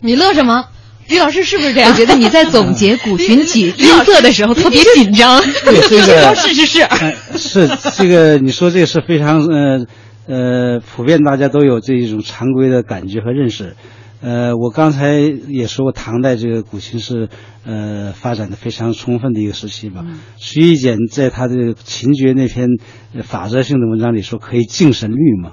[0.00, 0.64] 你乐什么？
[1.08, 1.90] 李老师是不是这样？
[1.90, 5.42] 我觉得你在总结古琴曲 音色的时候特别紧张。
[5.42, 6.88] 对，这个 是是是，
[7.36, 9.84] 是这个你说这个是非常呃
[10.26, 13.76] 呃普遍，大家都有这一种常规的感觉和认识。
[14.22, 17.28] 呃，我刚才也说过，唐代这个古琴是
[17.66, 20.06] 呃发展的非常充分的一个时期嘛。
[20.36, 22.68] 徐一简在他的琴诀那篇
[23.24, 25.50] 法则性的文章里说，可以静神律嘛，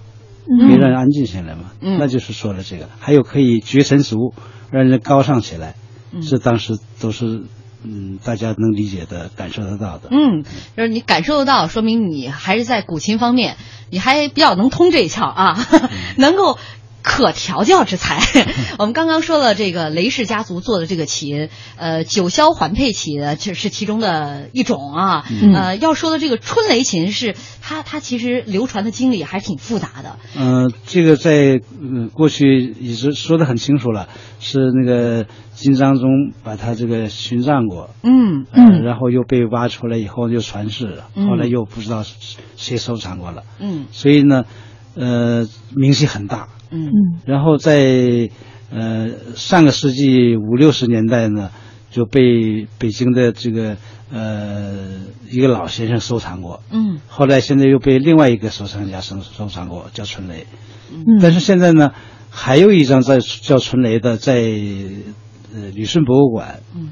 [0.67, 1.71] 可以让人安静下来嘛。
[1.81, 4.35] 那就是说了这个，还有可以绝尘俗，
[4.69, 5.73] 让人高尚起来，
[6.21, 7.41] 是当时都是
[7.83, 10.09] 嗯大家能理解的、感受得到的。
[10.11, 10.43] 嗯，
[10.77, 13.57] 就是你感受得到，说明你还是在古琴方面，
[13.89, 15.57] 你还比较能通这一窍啊，
[16.17, 16.59] 能够。
[17.01, 18.21] 可调教之才，
[18.77, 25.23] 我们刚刚说了这个雷氏家族做的这个琴，呃，九霄环佩琴这是其中的一种啊。
[25.53, 30.17] 呃，要说的这个春雷琴是它，它其实流传的经历还是挺复杂的。
[30.37, 31.61] 嗯，这个在
[32.13, 34.09] 过去一直说的很清楚了，
[34.39, 36.09] 是那个金章宗
[36.43, 42.03] 把它这个殉葬过，嗯嗯，然后又被挖出来以后又传世了，后来又不知道
[42.57, 44.43] 谁收藏过了，嗯，所以呢，
[44.95, 46.49] 呃，名气很大。
[46.71, 48.29] 嗯，然后在
[48.71, 51.49] 呃上个世纪五六十年代呢，
[51.89, 53.77] 就被北京的这个
[54.11, 56.61] 呃一个老先生收藏过。
[56.71, 60.45] 嗯，后来现在又被另外一个收藏家收收藏过，叫春雷。
[60.91, 61.91] 嗯，但是现在呢，
[62.29, 66.59] 还有一张在叫春雷的，在呃旅顺博物馆。
[66.75, 66.89] 嗯，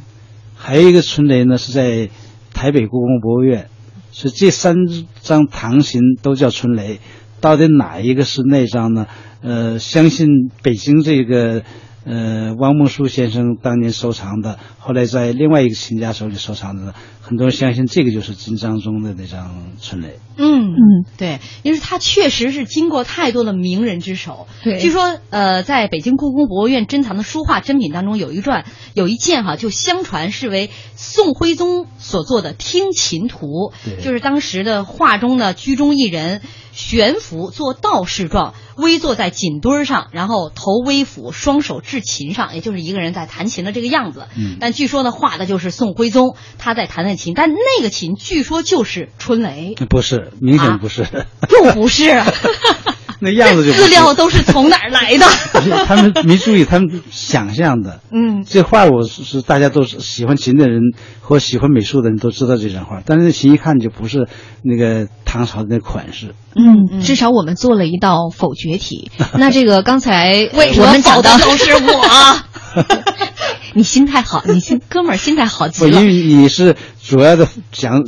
[0.56, 2.10] 还有一个春雷呢是在
[2.54, 3.70] 台北故宫博物院。
[4.10, 4.74] 是这三
[5.22, 7.00] 张唐琴都叫春雷，
[7.42, 9.08] 到底哪一个是那张呢？
[9.42, 10.28] 呃，相信
[10.64, 11.62] 北京这个
[12.06, 20.18] 呃汪孟书先生当年收藏的，后来在另外一个琴家手里收藏的，很多人相信这个就是金章宗的那张春雷。
[20.38, 24.48] 嗯嗯，对，因为它确实是经过太多的名人之手。
[24.64, 33.72] 对，据说呃，在北京故宫博物院珍藏的书画珍品当中，有一传有一件哈，就相传是为宋徽宗所做的听琴图，
[34.04, 36.42] 就是当时的画中的居中一人。
[36.78, 44.28] 悬浮做道士状，微坐在锦墩上，然后头微俯，双手置琴上，也就是一个人在弹琴的这个样子。
[44.38, 51.08] 嗯，但据说呢，画的就是宋徽宗他在弹的琴，但那个琴据说就是春雷，不是，明显不是，
[51.50, 52.22] 又不是。
[53.20, 55.26] 那样子就资料都是从哪儿来的？
[55.86, 58.00] 他们没注意，他们想象的。
[58.12, 60.82] 嗯，这画我是大家都是喜欢琴的人
[61.22, 64.28] 或喜欢美术的人都知道这张画，但是那琴一看就不是
[64.64, 66.36] 那个唐朝的那款式。
[66.56, 69.12] 嗯，至少我们做了一道否决题。
[69.38, 72.84] 那这个刚才 为我们讲的都是我。
[73.74, 76.02] 你心态好，你心哥们儿心态好极了。
[76.02, 78.04] 因为你是主要的讲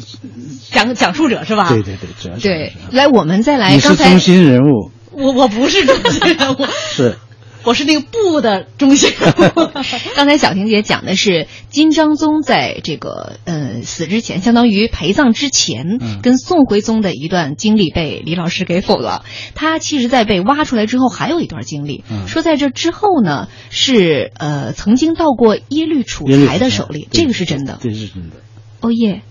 [0.71, 1.69] 讲讲述者是吧？
[1.69, 2.73] 对对对，主要是对。
[2.91, 3.73] 来，我们再来。
[3.73, 4.91] 你是中心人物。
[5.12, 7.18] 我我不是中心人物， 是。
[7.66, 9.70] 我是那个布的中心人物。
[10.16, 19.26] 刚才小婷姐讲的是金章宗在这个呃死之前，相当于陪葬之前，嗯跟宋徽宗的一段经历被李老师给否了。
[19.55, 27.78] 他其实，在被挖出来之后，还有一段经历，嗯说在这之后呢，是呃曾经到过耶律楚材的手里，这个是真的。
[27.82, 28.38] 这是真的。
[28.80, 29.22] 哦耶！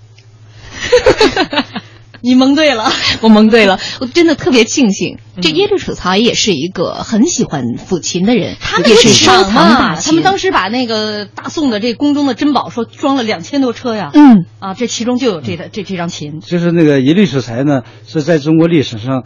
[2.23, 2.91] 你蒙对了，
[3.23, 14.47] 我蒙对了，我真的特别庆幸，这耶律楚材也是一个很喜欢抚琴的人，他们也是收藏他们当时时把那个大宋的这宫中的珍宝说装了两千多车呀，嗯。
[14.61, 16.41] 啊，这其中就有这个这这张琴。
[16.41, 19.25] 就是那个耶律楚材呢，是在中国历史上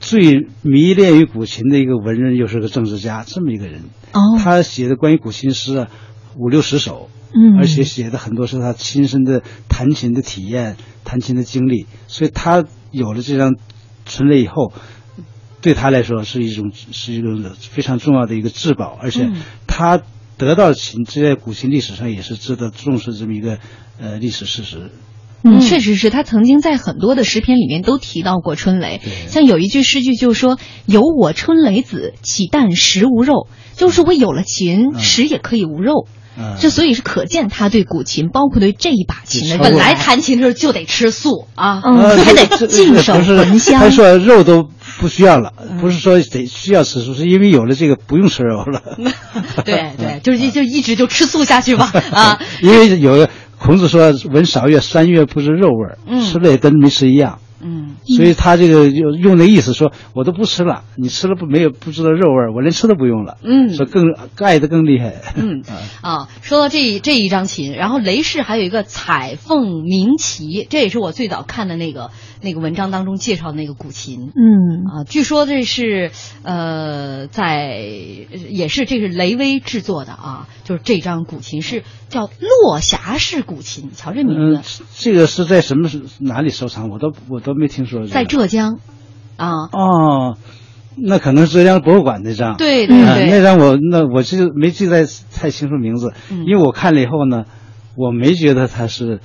[0.00, 3.82] 最迷恋于古琴的一个文人，又是个政治家，这么一个人。
[4.12, 4.20] 哦。
[4.42, 5.86] 他写的关于古琴诗啊，
[6.36, 7.58] 五六十首，嗯。
[7.58, 13.56] 而且写的很多是他亲身的弹琴的体验、弹琴的经历，所以他有了这张
[14.06, 14.72] 春雷以后，
[15.60, 19.36] 对他来说是一种是一种非常重要的一个至宝，而且嗯。
[19.66, 20.00] 他
[20.36, 23.58] 得到琴，这在古琴历史上也是值得重视这么一个
[24.00, 24.90] 呃历史事实。
[25.42, 25.60] 嗯，嗯。
[25.60, 34.98] 确实是他曾经在很多的诗篇里面都提到过春雷，像有一句诗句就说“有我春雷子，岂但食无肉”，就是我有了琴，嗯。
[34.98, 36.06] 食也可以无肉。
[36.06, 36.23] 嗯
[36.60, 44.68] 这所以是可见他对古琴，包括对这一把琴的本来弹琴的时候就得吃素啊，还得这净手不是焚香他说肉都
[44.98, 48.82] 不需要了，不是说得需要吃素，是因为有了这个不用吃肉了。
[49.64, 52.38] 对对，就是就一直就吃素下去吧 啊。
[52.62, 53.28] 因为有个
[53.58, 57.38] 孔子说“闻韶乐，三月不知肉味儿”，嗯吃了也跟没吃一样。
[57.64, 63.38] 嗯，所以他这个用用那意思说，我都不吃了，你吃了不没有不知道肉味儿，我连吃都不用了。
[63.42, 64.04] 嗯说更
[64.38, 65.14] 爱的更厉害。
[65.36, 65.62] 嗯
[66.02, 72.10] 啊啊，说到这这一张琴，然后雷氏还有一个彩凤鸣旗，这也是我最早看的那个
[72.44, 74.30] 那个文章当中介绍的那个古琴。
[74.36, 82.28] 嗯啊，据说这是呃，在也是这是雷威制作的啊，就是这张古琴是叫
[82.62, 85.88] 落霞式古琴，瞧这名嗯字，，这个是在什么
[86.20, 86.90] 哪里收藏？
[86.90, 88.12] 我都我都没听说这个。
[88.12, 88.78] 在浙江
[89.36, 90.36] 啊，哦，
[90.96, 92.56] 那可能是浙江博物馆那张。
[92.56, 97.44] 对对嗯对，那张我那我记没记在太清楚名字，嗯因为我看了以后呢，
[97.96, 99.20] 我没觉得它是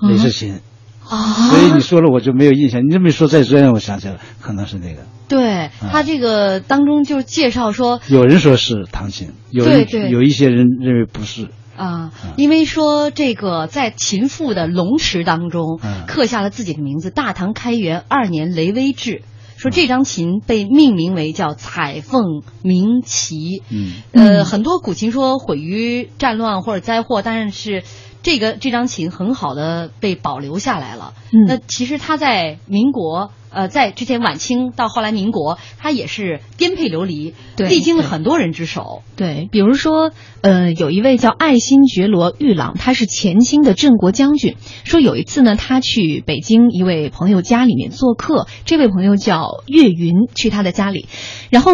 [0.00, 0.60] 雷士琴，
[1.08, 2.84] 啊，所以你说了我就没有印象。
[2.84, 5.02] 你这么一说，再这样我想起来了，可能是那个。
[5.28, 11.48] 对他这个当中就介绍说有人说是唐琴，有人对对有一些人认为不是。
[11.74, 19.22] 啊，因为说这个在秦赋的龙池当中嗯刻下了自己的名字“大唐开元二年雷威志”，
[19.56, 23.62] 说这张琴被命名为叫彩凤鸣旗。
[23.70, 27.84] 嗯呃，很多古琴说毁于战乱或者灾祸，但是
[28.22, 31.14] 这个这张琴很好的被保留下来了。
[31.32, 39.02] 嗯那其实它在民国，呃，在之前晚清到后来民国，它也是颠沛流离，对历经了很多人之手。
[39.16, 40.12] 对，比如说，
[40.42, 44.56] 呃，有一位叫爱新觉罗玉郎，他是前清的镇国将军。
[44.84, 51.08] 说有一次呢，他去北京一位朋友家里面做客，这位朋友叫岳云，去他的家里，
[51.50, 51.72] 然后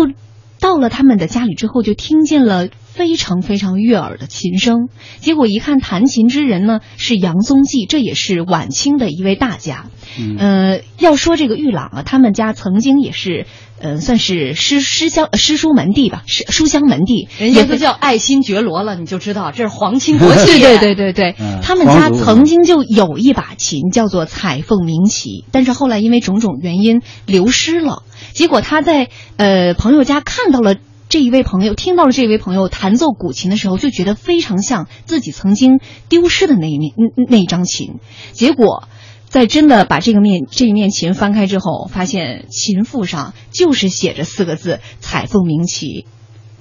[0.61, 2.69] 到了他们的家里之后，就听见了
[2.99, 4.89] 非常非常悦耳的琴声。
[5.21, 9.87] 结果一看，弹琴之人呢是杨宗济，这也是晚清的一位大家。
[10.19, 13.47] 嗯呃，要说这个玉朗啊，他们家曾经也是，
[13.81, 20.59] 呃，算是诗诗香呃诗书门第吧，诗书香门第，人家都叫爱新觉罗了，你就知道这是皇亲国戚。
[20.59, 28.03] 对对对对对，嗯他们家曾经就有一把琴叫做彩凤鸣旗，但是后来因为种种原因流失了。
[28.33, 30.75] 结果他在呃朋友家看到了。
[31.09, 37.95] 这一位朋友听到了这位朋友弹奏古琴的时候，就觉得非常像自己曾经丢失的那一面那那一张琴。
[38.33, 38.85] 结果，
[39.29, 46.07] 在真的把这个面这一面琴翻开之后，发现琴腹上就是写着四个字“彩凤鸣岐”。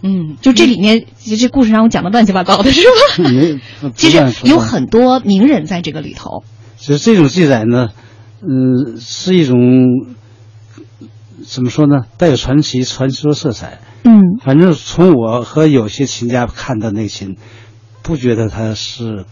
[0.01, 1.05] 嗯，就这里面，
[1.37, 2.81] 这故事让我讲的乱七八糟的，是
[3.17, 3.23] 吧？
[3.29, 3.59] 没
[3.95, 6.43] 其实有很多名人在这个里头。
[6.77, 7.89] 其实这种记载呢，
[8.41, 9.57] 嗯、是一种
[11.45, 12.05] 怎么说呢？
[12.17, 13.79] 带有传奇、传说色彩。
[14.03, 17.37] 嗯反正从我和有些琴家看的那个琴，
[18.03, 19.25] 不觉得它是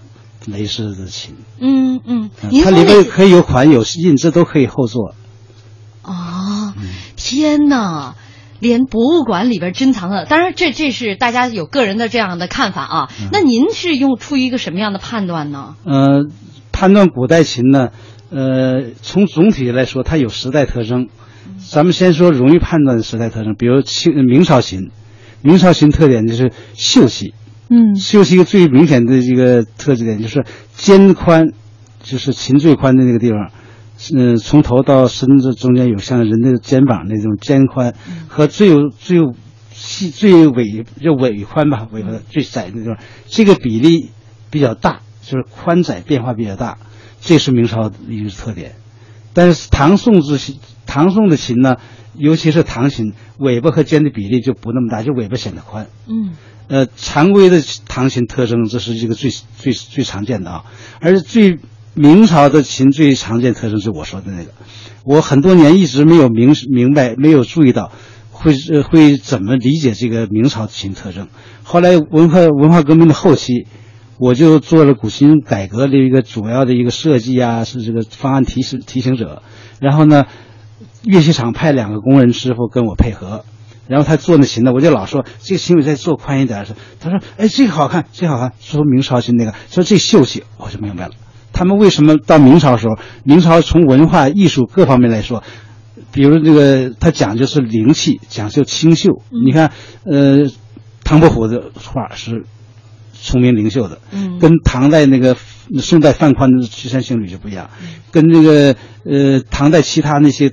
[0.45, 1.35] 雷氏的琴。
[1.59, 2.29] 嗯嗯，
[2.63, 5.15] 它里边可以有款有印，这都可以后做。
[6.01, 6.73] 啊，
[7.15, 8.15] 天哪！
[8.59, 13.09] 连博物馆里边珍藏的，当然这这是大家有个人的这样的看法啊。
[13.31, 15.75] 那您是用出于一个什么样的判断呢？
[15.83, 16.23] 呃，
[16.71, 17.89] 判断古代琴呢，
[18.29, 21.09] 呃，从总体来说，它有时代特征。
[21.69, 24.91] 咱们先说容易判断的时代特征，比如清明朝琴，
[25.41, 27.33] 明朝琴特点就是秀气，
[27.69, 27.95] 嗯。
[27.95, 30.45] 秀气一个最明显的一个特质点就是
[30.75, 31.49] 肩宽，
[32.03, 33.51] 就是琴最宽的那个地方，
[34.13, 37.93] 嗯，从头到身子中间有像人的肩膀那种肩宽，
[38.27, 39.33] 和最有最有
[39.71, 42.97] 细最尾就尾宽吧，尾巴最窄那种，
[43.27, 44.11] 这个比例
[44.49, 46.77] 比较大，就是宽窄变化比较大，
[47.21, 48.75] 这是明朝的一个特点。
[49.33, 51.77] 但是唐宋之琴，唐宋的琴呢，
[52.15, 55.87] 尤其是唐琴，尾巴和尖的比例就不那么大，就尾巴显得宽。
[56.07, 56.33] 嗯，
[56.67, 60.63] 呃，常规的唐琴特征，这是一个最最最常见的啊。
[60.99, 61.59] 而最
[61.93, 64.51] 明朝的琴最常见特征是我说的那个，
[65.03, 67.91] 我很多年一直没有明明白，没有注意到
[68.31, 71.27] 会呃会怎么理解这个明朝琴特征。
[71.63, 73.67] 后来文化文化革命的后期。
[74.17, 79.43] 我就做了古琴改革的一个主要的一个设计啊，是这个方案提示提醒者。
[79.81, 80.23] 然后呢，
[81.03, 83.45] 乐器厂派两个工人师傅跟我配合，
[83.87, 86.65] 然后他做那琴呢，我就老说这个琴尾再做宽一点。
[86.99, 91.13] 他说：“哎，这个好看，这个好看。”说明朝琴那个，说这秀气，我就明白了。
[91.53, 95.43] 他们为什么到明朝时候，明朝从文化艺术各方面来说，
[96.11, 99.21] 比如这个他讲究是灵气，讲究清秀。
[99.45, 99.71] 你看，
[100.03, 100.49] 呃，
[101.03, 102.45] 唐伯虎的画是。
[103.17, 105.35] 聪明灵秀的，嗯，跟唐代那个
[105.79, 107.71] 宋代范宽的《曲山行旅》就不一样，
[108.11, 110.51] 跟那个呃唐代其他那些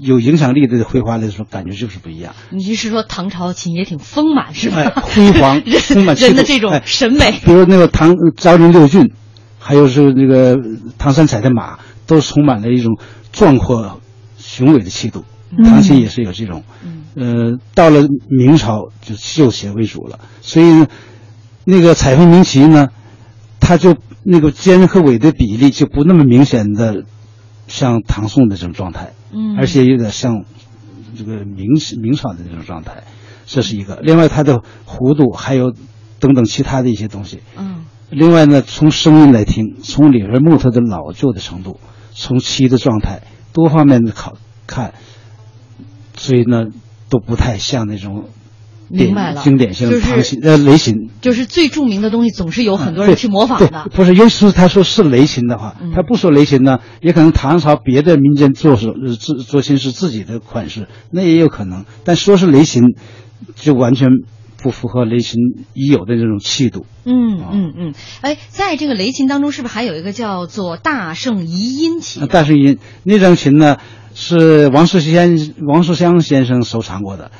[0.00, 2.34] 有影响力的绘画来说，感觉就是不一样。
[2.50, 4.90] 你是说唐朝琴也挺丰满是吧？
[5.02, 7.32] 辉煌， 丰满人的这种审美。
[7.44, 9.12] 比如那个唐昭陵六骏，
[9.58, 10.58] 还有是那个
[10.98, 12.98] 唐三彩的马，都充满了一种
[13.32, 14.00] 壮阔
[14.38, 15.24] 雄伟的气度。
[15.64, 16.64] 唐琴也是有这种，
[17.16, 20.86] 呃，到了明朝就秀气为主了，所以呢。
[21.62, 22.88] 那个彩凤鸣旗呢，
[23.60, 23.94] 它就
[24.24, 27.04] 那个尖和尾的比例就不那么明显的，
[27.68, 30.44] 像唐宋的这种状态，嗯，而且有点像
[31.16, 31.66] 这个明
[32.02, 33.04] 明朝的那种状态，
[33.46, 34.00] 这是一个。
[34.02, 35.72] 另外，它的弧度还有
[36.18, 37.84] 等等其他的一些东西，嗯。
[38.10, 41.78] 另外呢，从声音来听，从里边木头的老旧的程度，
[42.10, 43.22] 从漆的状态，
[43.52, 44.34] 多方面的考
[44.66, 44.94] 看，
[46.16, 46.64] 所以呢，
[47.08, 48.24] 都不太像那种。
[48.90, 53.86] 明白了，经典性的唐琴呃雷琴，就是最著名的东西，总是有很多人去模仿的。
[53.92, 61.84] 不是，尤其是他说是雷琴的话，他不说雷琴呢，也可能唐朝别的民间作手做做琴是自己的款式，那也有可能。
[62.04, 62.82] 但说是雷琴，
[63.54, 64.08] 就完全
[64.62, 65.38] 不符合雷琴
[65.72, 66.84] 已有的这种气度。
[67.04, 72.26] 嗯嗯嗯，哎，在这个雷琴当中，是不是还有一个叫做大圣遗音琴？
[72.26, 73.76] 大圣遗音那张琴呢，
[74.14, 77.30] 是王世先王世襄先生收藏过的。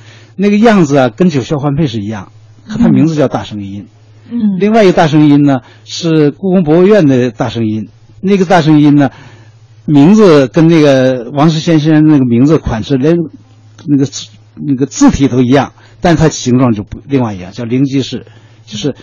[0.40, 2.32] 那个样子啊，跟九霄换配是一样，
[2.66, 3.86] 可它名字叫大声音。
[4.30, 7.88] 嗯，另外一个大声音呢，是故宫博物院的大声音。
[8.22, 9.10] 那个大声音呢，
[9.84, 13.16] 名字跟那个王石先生那个名字款式连
[13.86, 14.08] 那个
[14.54, 18.24] 那个字体都一样，但它形状就不另外一样，叫灵机式，
[18.64, 18.94] 就是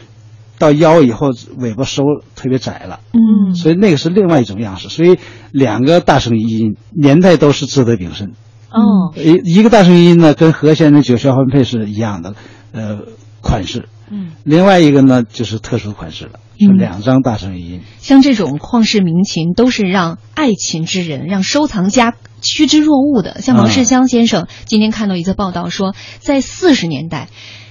[0.57, 1.29] 到腰以后
[1.59, 2.03] 尾巴收
[2.35, 2.99] 特别窄了。
[3.13, 4.89] 嗯，所以那个是另外一种样式。
[4.89, 5.19] 所以
[5.51, 8.31] 两个大声音年代都是值得鼎盛。
[8.77, 12.35] 哦，一一个大声音呢，跟和弦的九霄分配是一样的，
[12.71, 12.99] 呃，
[13.41, 13.89] 款式。
[14.09, 17.81] 嗯，另外一个呢，就是特殊款式了，是两张大声音。
[17.99, 23.41] 像这种旷世名琴，都是让爱琴之人、让收藏家趋之若鹜的。
[23.41, 27.27] 像王世襄先生今天看到一则报道说，在四十年代，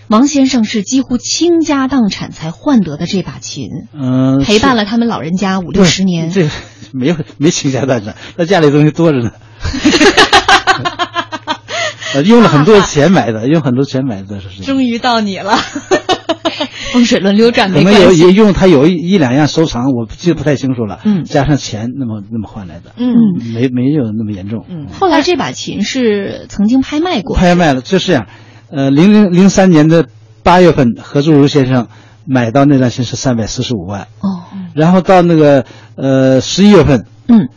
[0.09, 6.29] 王先生是几乎倾家荡产才换得的这把琴，嗯，陪伴了他们老人家五六十年。
[6.29, 6.51] 这
[6.93, 9.31] 没有没倾家荡产，他家里东西多着呢。
[12.14, 14.62] 呃，用了很多钱买的，用很多钱买的，是。
[14.62, 15.57] 终于到你了，
[16.93, 21.01] 风水轮流转，可能有也用他有一一两样收藏，我记得不太清楚了。
[21.05, 22.93] 嗯，加上钱，那么那么换来的。
[22.97, 23.14] 嗯，
[23.53, 24.64] 没没有那么严重。
[24.68, 27.37] 嗯，后来这把琴是曾经拍卖过。
[27.37, 28.27] 拍卖了，就是这样。
[28.70, 30.07] 呃，零零零三年的
[30.43, 31.89] 八月份，何祝如先生
[32.24, 34.09] 买到那张琴是三百四十五万。
[34.20, 34.45] 哦。
[34.74, 35.64] 然后到那个
[35.97, 37.49] 呃十一月份，嗯。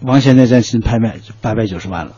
[0.00, 2.12] 王先那张琴拍卖就八百九十万了，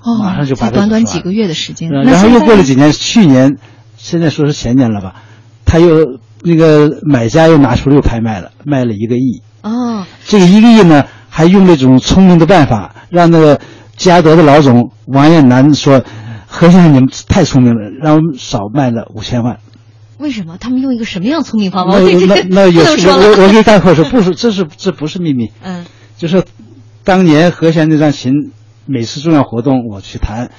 [0.00, 3.58] 哦，马上就才短短几个月的时间，然后又过了几年，去年，
[3.96, 5.16] 现在说是前年了吧，
[5.64, 9.42] 他又那个买家又拿出又拍卖了，卖了一个亿。
[9.62, 13.60] 哦，这个一个亿呢，还用那种聪明的办法，让那个
[13.96, 16.02] 嘉德的老总王彦南说
[16.46, 19.58] ：“何先生，你们太聪明了，让我们少卖了五千万。”
[20.18, 20.56] 为什么？
[20.58, 21.98] 他们用一个什么样聪明方法？
[21.98, 25.50] 那那那有我我给大伙 说，不是，这是这不是秘密。
[25.62, 25.84] 嗯，
[26.16, 26.44] 就是。
[27.04, 28.52] 当年和弦那张琴，
[28.88, 30.50] 每次重要活动我去谈，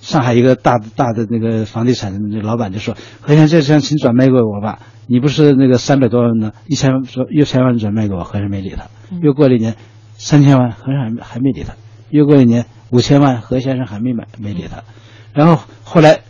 [0.00, 8.88] 上海一个大大的那个房地产的那老板就说：“何先生这张琴转卖给我吧，你不是那个三百多万呢，一千万说一千万转卖给我，和弦没理他。
[9.22, 9.76] 又过了一年，
[10.18, 11.74] 三千万和尚还还没理他。
[12.10, 14.84] 又过了一年，五千万何先生还没买没理他。
[15.32, 16.20] 然后后来，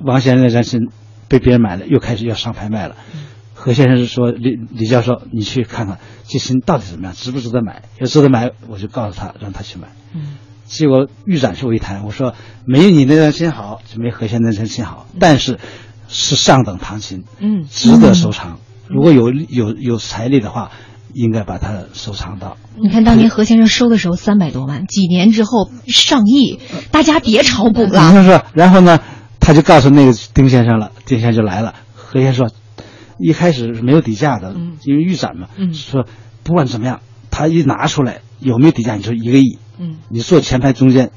[0.00, 0.90] 王先生的张琴
[1.28, 2.96] 被别人买了，又开始要上拍卖了。
[3.54, 7.82] 何先生是说李李教授，你去看看这琴到底怎么样，值不值得买？
[8.00, 9.88] 要值得买，我就告诉他让他去买。
[10.14, 10.34] 嗯，
[10.72, 15.58] 结果预展示我一谈，我说没有你那张琴好，就没何先生那张琴好，但是
[16.08, 18.58] 是上等唐琴，嗯，值得收藏。
[18.88, 20.70] 如果有有有财力的话，
[21.12, 22.56] 应该把它收藏到。
[22.82, 26.58] 你看当年何先生收的时候三百多万，几年之后上亿，
[26.90, 28.10] 大家别炒股了。
[28.12, 28.98] 你说，然后呢，
[29.40, 31.74] 他就告诉那个丁先生了，丁先生就来了。
[31.94, 32.56] 何先生说，
[33.18, 36.06] 一开始是没有底价的，嗯因为预展嘛，嗯说
[36.42, 37.00] 不管怎么样，
[37.32, 41.10] 他一拿出来有没有底价，你说一个亿，嗯你坐前排中间，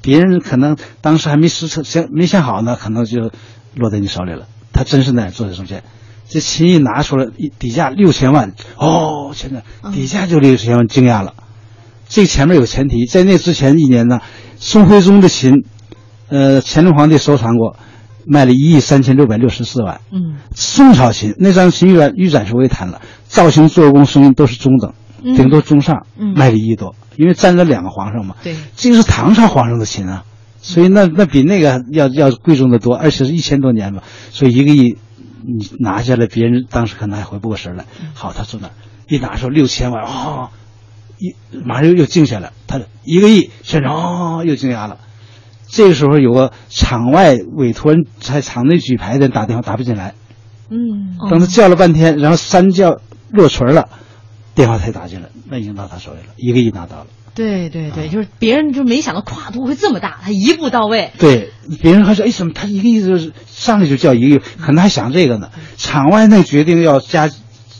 [0.00, 3.30] 别人可能当时还没实测想没想好呢，可能就
[3.74, 4.46] 落在你手里了。
[4.72, 5.82] 他真是那样坐在中间，
[6.28, 11.34] 这琴一拿出来，一底价六千万，哦，现在底价就六千万，惊讶了。
[12.08, 14.20] 这前面有前提，在那之前一年呢，
[14.56, 15.64] 宋徽宗的琴，
[16.28, 17.76] 呃，乾隆皇帝收藏过，
[18.24, 20.00] 卖了一亿三千六百六十四万。
[20.12, 25.34] 嗯宋朝琴那张琴预展预展是我也谈了，造型、做工、声音都是中等，嗯。
[25.36, 28.36] 顶多中上，嗯卖了一亿多，因为占了两个皇上嘛。
[28.42, 30.24] 对，这个是唐朝皇上的琴啊，
[30.60, 34.96] 所以那那比那个要要贵重的多，而且是一千多年嘛，所以一个亿
[35.44, 37.84] 你拿下来，别人当时可能还回不过神来。
[38.14, 38.72] 好，他坐那儿
[39.08, 40.50] 一拿出六千万，哦，
[41.18, 44.98] 一马上又又静下来，他一个亿，现场哦又惊讶了。
[45.70, 50.14] 这个时候有个场外委托人在场内举牌的人打电话打不进来，
[50.70, 51.16] 嗯。
[51.30, 53.00] 等他叫了半天，然后三叫
[53.30, 53.88] 落锤了，
[54.58, 57.06] 电话才打进来，那已经到他手里了，一个亿拿到了。
[57.32, 61.12] 对对对，就是别人就没想到跨度会这么大，他一步到位。
[61.16, 65.50] 对，别人还说，哎，怎么他一个亿就是上来就叫一个亿，可能还想这个呢。
[65.76, 67.30] 场外那决定要加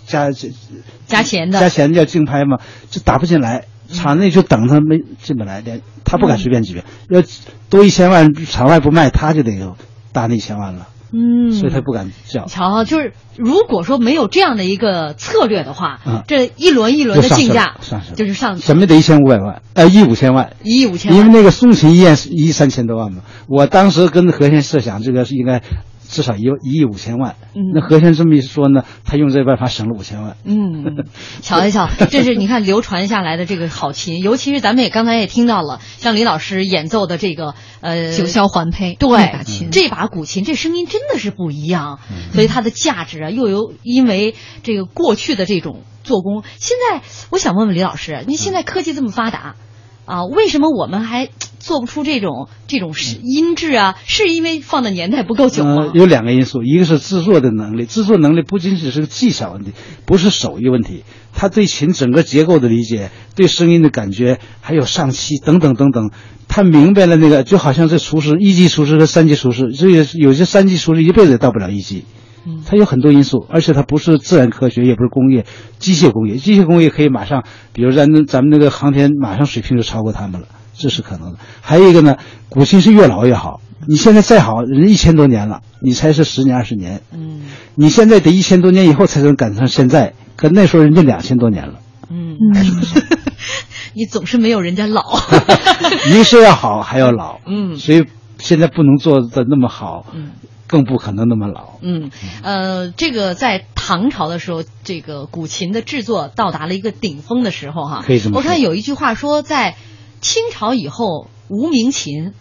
[0.06, 0.30] 加
[1.08, 2.58] 加钱的加钱要竞拍嘛，
[2.90, 3.64] 就打不进来。
[3.92, 7.20] 场内就等他没进不来，连他不敢随便举，要
[7.68, 9.76] 多一千万，场外不卖，他就得有
[10.12, 12.46] 大那一千万了，嗯，所以他不敢叫。
[12.46, 16.22] 瞧，就是如果说没有这样的一个策略的话，嗯。
[16.26, 17.76] 这一轮一轮的竞价
[18.14, 21.18] 就是上去怎么得一千五百万，呃，一亿五千万，一亿五千万。
[21.18, 25.62] 因为那个宋琴一院一亿三千多万嘛，我当时跟何先设想，这个是应该
[26.08, 27.36] 至少一一亿五千万。
[27.54, 30.36] 嗯那何先这么一说呢，他用这办法省了五千万。
[30.44, 31.04] 嗯，
[31.42, 42.00] 瞧一瞧，这是你看流传下来的这个好琴，尤其是咱们也刚才也听到了，像李老师演奏的这个呃九霄环佩对那把琴这把古琴，这声音真的是不一样，
[42.32, 49.56] 所以它的价值啊，又有因为这个过去的这种做工，现在我想问问李老师，您现在科技这么发达。
[50.08, 51.28] 啊，为什么我们还
[51.58, 53.94] 做不出这种这种是音质啊？
[54.06, 55.90] 是因为放的年代不够久吗呃？
[55.92, 59.72] 有两个因素，一个是制作的能力，制作能力不仅仅是个技巧问题，
[60.06, 61.04] 不是手艺问题，
[61.34, 66.10] 他对琴整个结构的理解，对声音的感觉，还有上气等等等等，
[66.48, 72.04] 他明白了那个，就好像这厨师一级厨师和三级厨师，这也是有些三级厨师一辈子也到不了一级。
[72.66, 75.44] 它有很多因素，而且它不是自然科学，也不是工业，
[75.78, 76.36] 机械工业。
[76.36, 81.38] 机械工业可以马上，比如咱咱们那个航天，马上水平就超过他们了，这是可能的。
[81.60, 82.16] 还有一个呢，
[82.48, 83.60] 古琴是越老越好。
[83.86, 87.02] 你现在再好，人家一千多年了，你才是十年二十年。
[87.12, 87.42] 嗯
[87.74, 91.74] 你现在得一千多年以后才能赶上现在，可那时候人家两千多年了。
[92.10, 92.66] 嗯，嗯，
[93.94, 95.02] 你总是没有人家老。
[96.10, 97.38] 一个是要好，还要老。
[97.46, 98.04] 嗯所以
[98.38, 100.30] 现在不能做的那么好，嗯
[100.68, 101.78] 更不可能那么老。
[101.82, 102.10] 嗯，
[102.44, 109.74] 呃，这个在唐朝的时候，这个古琴的制作到达了一个顶峰的时候，哈，可以这么说我看有一句话说，在
[110.20, 112.34] 清朝以后无名琴。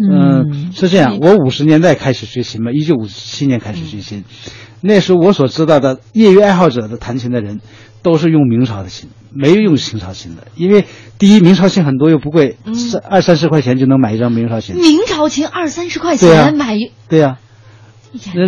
[0.00, 1.18] 嗯，是这样。
[1.20, 4.24] 我五十年代开始学琴嘛，一九五七年开始学琴，
[4.80, 7.60] 那时候我所知道的业余爱好者的弹琴的人，
[8.02, 10.46] 都是用明朝的琴，没有用清朝琴的。
[10.54, 10.84] 因为
[11.18, 12.76] 第一，明朝琴很多又不贵，嗯
[13.10, 14.76] 二三十块钱就能买一张明朝琴。
[14.76, 17.38] 明朝琴二三十块钱买一，对呀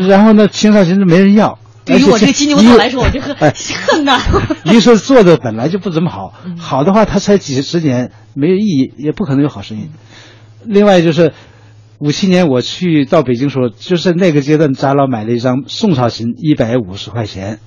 [0.09, 1.59] 然后呢，清朝琴就没人要。
[1.85, 3.53] 对于我这个金牛座来说，我就 很哎
[3.87, 4.21] 恨呐。
[4.65, 9.91] 一个是做的本来就不怎么好，好的话它才几十年，没有意义，也不可能有好声音。
[10.65, 11.33] 另外就是
[11.99, 17.59] 五七年我去到北京时候，就是那个阶段，咱老买了一张宋朝琴，一百五十块钱。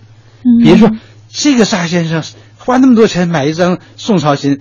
[0.63, 0.91] 别说
[1.29, 2.23] 这个沙先生
[2.57, 4.59] 花那么多钱买一张宋朝琴，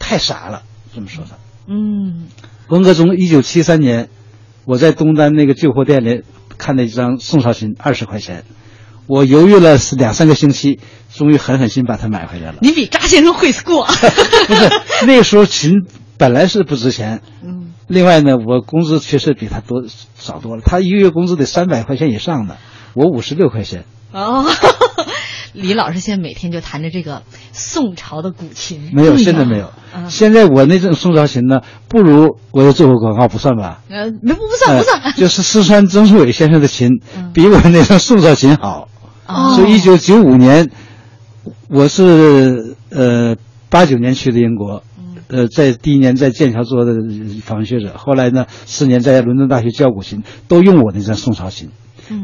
[0.00, 0.62] 太傻了，
[0.94, 1.30] 这么说的。
[1.68, 2.26] 嗯
[2.68, 4.08] 文革中，一九七三年，
[4.64, 6.22] 我在东单那个旧货店里
[6.58, 8.44] 看了一张宋朝琴，二十块钱。
[9.06, 10.80] 我犹豫了两三个星期，
[11.14, 12.58] 终于狠狠心把它买回来了。
[12.60, 13.86] 你比扎先生会过。
[14.46, 14.70] 不是
[15.06, 15.86] 那个时候琴
[16.18, 19.84] 本来是不值钱，嗯另外呢，我工资确实比他多
[20.14, 22.58] 少多了，他一个月工资得三百块钱以上的，
[22.92, 23.84] 我五十六块钱。
[24.12, 24.44] 哦，
[25.52, 27.22] 李老师现在每天就弹着这个
[27.52, 28.90] 宋朝的古琴。
[28.92, 29.72] 没有，现在没有。
[29.94, 33.80] 嗯现在我那种宋朝琴呢，不如我又做过广告，不算吧？
[33.88, 35.12] 呃，没不不算不算呃。
[35.12, 38.88] 就是四川曾树伟先生的琴，嗯比我那张宋朝琴好。
[39.26, 40.70] 哦所以一九九五年，
[41.68, 43.36] 我是呃
[43.68, 44.82] 八九年去的英国，
[45.28, 46.94] 呃，在第一年在剑桥做的
[47.42, 51.70] 访问学者，后来呢四年在伦敦大学教古琴，都用我那张宋朝琴。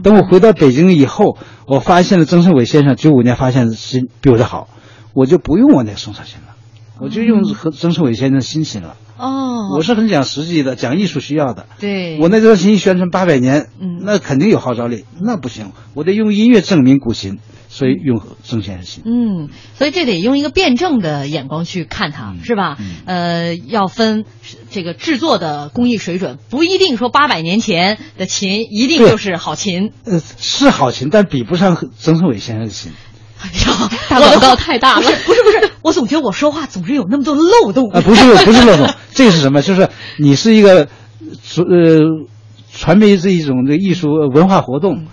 [0.02, 4.68] 等我回到北京以后，我发现了曾胜伟先生九五年发现的琴比我的好，
[5.12, 6.54] 我就不用我那个宋朝琴了，
[7.00, 8.96] 我就用和曾胜伟先生的新琴了。
[9.16, 11.66] 哦，我是很讲实际的，讲艺术需要的。
[11.78, 19.02] 对我那张琴宣传八百年，嗯那肯定有号召力，那不行，我得用音乐证明古琴，所以用曾先生琴。
[19.06, 22.76] 嗯，所以这得用一个辩证的眼光去看它，是吧？
[23.06, 24.24] 呃，要分
[24.70, 29.92] 这个制作的工艺水准，不一定说八百年前的琴一定就是好琴。
[30.04, 32.92] 呃，是好琴，但比不上曾盛伟先生的琴。
[33.40, 39.60] 哎呀，大广告太大了 不是不是不是，我总觉得我说话总是有那么多漏洞啊，不是不是漏洞， 这个是什么？
[39.60, 40.88] 就是你是一个
[41.58, 41.66] 呃
[42.72, 45.06] 传媒这一种的艺术呃文化活动，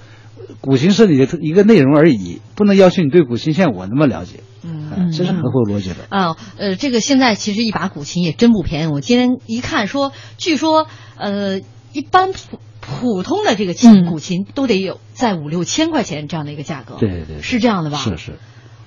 [0.61, 4.39] 古琴是你的一个内容而已，不能要求你对古琴像我那么了解。
[4.63, 5.95] 嗯这是合乎逻辑的。
[6.09, 8.87] 啊，呃，这个现在其实一把古琴也真不便宜。
[8.87, 10.85] 我今天一看说，据说
[11.17, 11.59] 呃，
[11.93, 16.95] 一般普普通的这个琴、嗯古琴都得有在五六千块钱这样的一个价格。
[16.99, 17.97] 对对对是这样的吧？
[17.97, 18.37] 是是，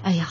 [0.03, 0.29] 哎呀，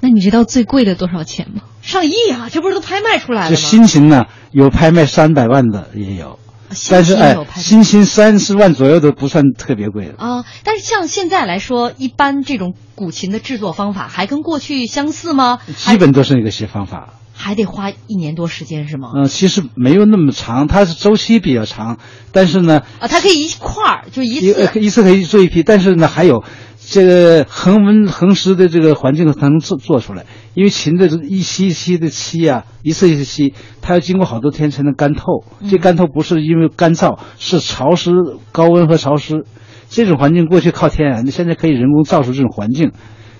[0.00, 1.62] 那你知道最贵的多少钱吗？
[1.82, 2.48] 上亿啊！
[2.50, 3.68] 这不是都拍卖出来了这吗？
[3.68, 6.47] 新琴呢，有拍卖三百万的也有，新
[6.90, 10.14] 但是哎新琴三十万左右都不算特别贵的。
[10.18, 15.58] 啊，但是像现在来说，一般这种古琴的制作方法还跟过去相似吗？
[15.76, 17.14] 基本都是那个些方法。
[17.40, 19.12] 还得花一年多时间是吗？
[19.14, 21.98] 嗯、其实没有那么长，它是周期比较长，
[22.32, 26.42] 但是呢，啊，它可以一块儿就一一次呃一次可以做一批，但是呢，还有
[26.84, 35.44] 这个恒温恒湿的这个环境才能做做出来，因为琴的这一吸一吸的吸啊，一次一次吸，它要经过好多天才能干透。
[35.70, 38.12] 这干透不是因为干燥，是潮湿、
[38.52, 39.44] 高温和潮湿。
[39.88, 42.92] 这种环境过去靠天然的，现在可以人工造出这种环境。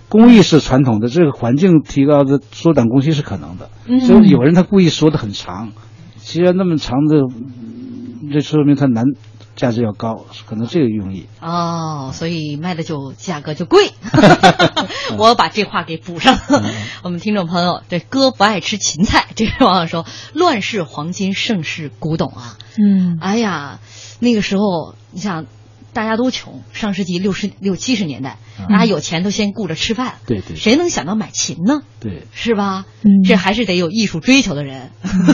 [0.09, 3.69] 工艺是传统的，这个环境提高的缩短工期是可能的。
[3.87, 5.73] 嗯所以有人他故意说的很长，
[6.17, 9.05] 其实那么长的，嗯这说明他难
[9.59, 11.27] 价值要高，可能这个用意。
[11.41, 13.91] 哦，所以卖的就价格就贵。
[15.19, 16.39] 我把这话给补上。
[17.03, 23.81] 我们听众朋友，这哥不爱吃芹菜，这位网友说：“乱世黄金，盛世古董啊！”嗯，哎呀，
[24.21, 25.47] 那个时候你想，
[25.93, 28.39] 大家都穷，上世纪六十六七十年代，
[28.69, 31.83] 大家有钱都先顾着吃饭，对对谁能想到买琴呢？
[32.01, 32.85] 对，是吧？
[33.03, 34.91] 嗯这还是得有艺术追求的人。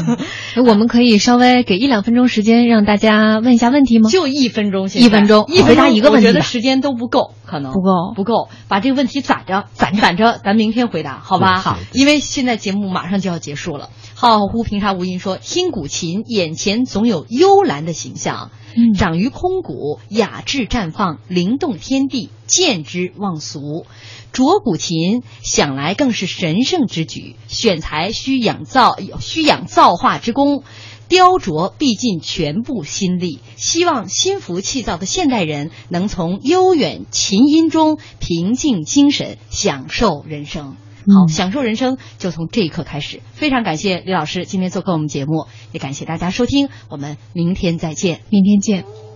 [0.66, 4.10] 我们可以稍微给一两分钟时间让大家问一下问题吗？
[4.10, 8.48] 就一分钟现在，一分钟一回答一个问题我觉得时间都不够，可能不够不够。
[8.68, 11.60] 把这个问题攒着，攒着，攒着，咱明天回答，好吧？
[11.60, 13.90] 好因为现在节目马上就要结束了。
[14.14, 18.50] 浩浩乎平沙无垠说，听古琴，眼前总有幽兰的形象，
[18.94, 23.86] 长于空谷，雅致绽放，灵动天地，见之忘俗。
[24.32, 30.64] 啄古琴想来更是神圣之举，选材需养造需养造化之功，
[31.08, 33.38] 雕琢必尽全部心力。
[33.56, 40.76] 希望心浮气躁的现代人能从悠远琴音中平静精神，享受人生。
[41.06, 43.20] 好，嗯享受人生就从这一刻开始。
[43.32, 48.20] 非常感谢李老师今天做客我们节目，也感谢大家收听，我们明天再见。
[48.30, 49.13] 明天见。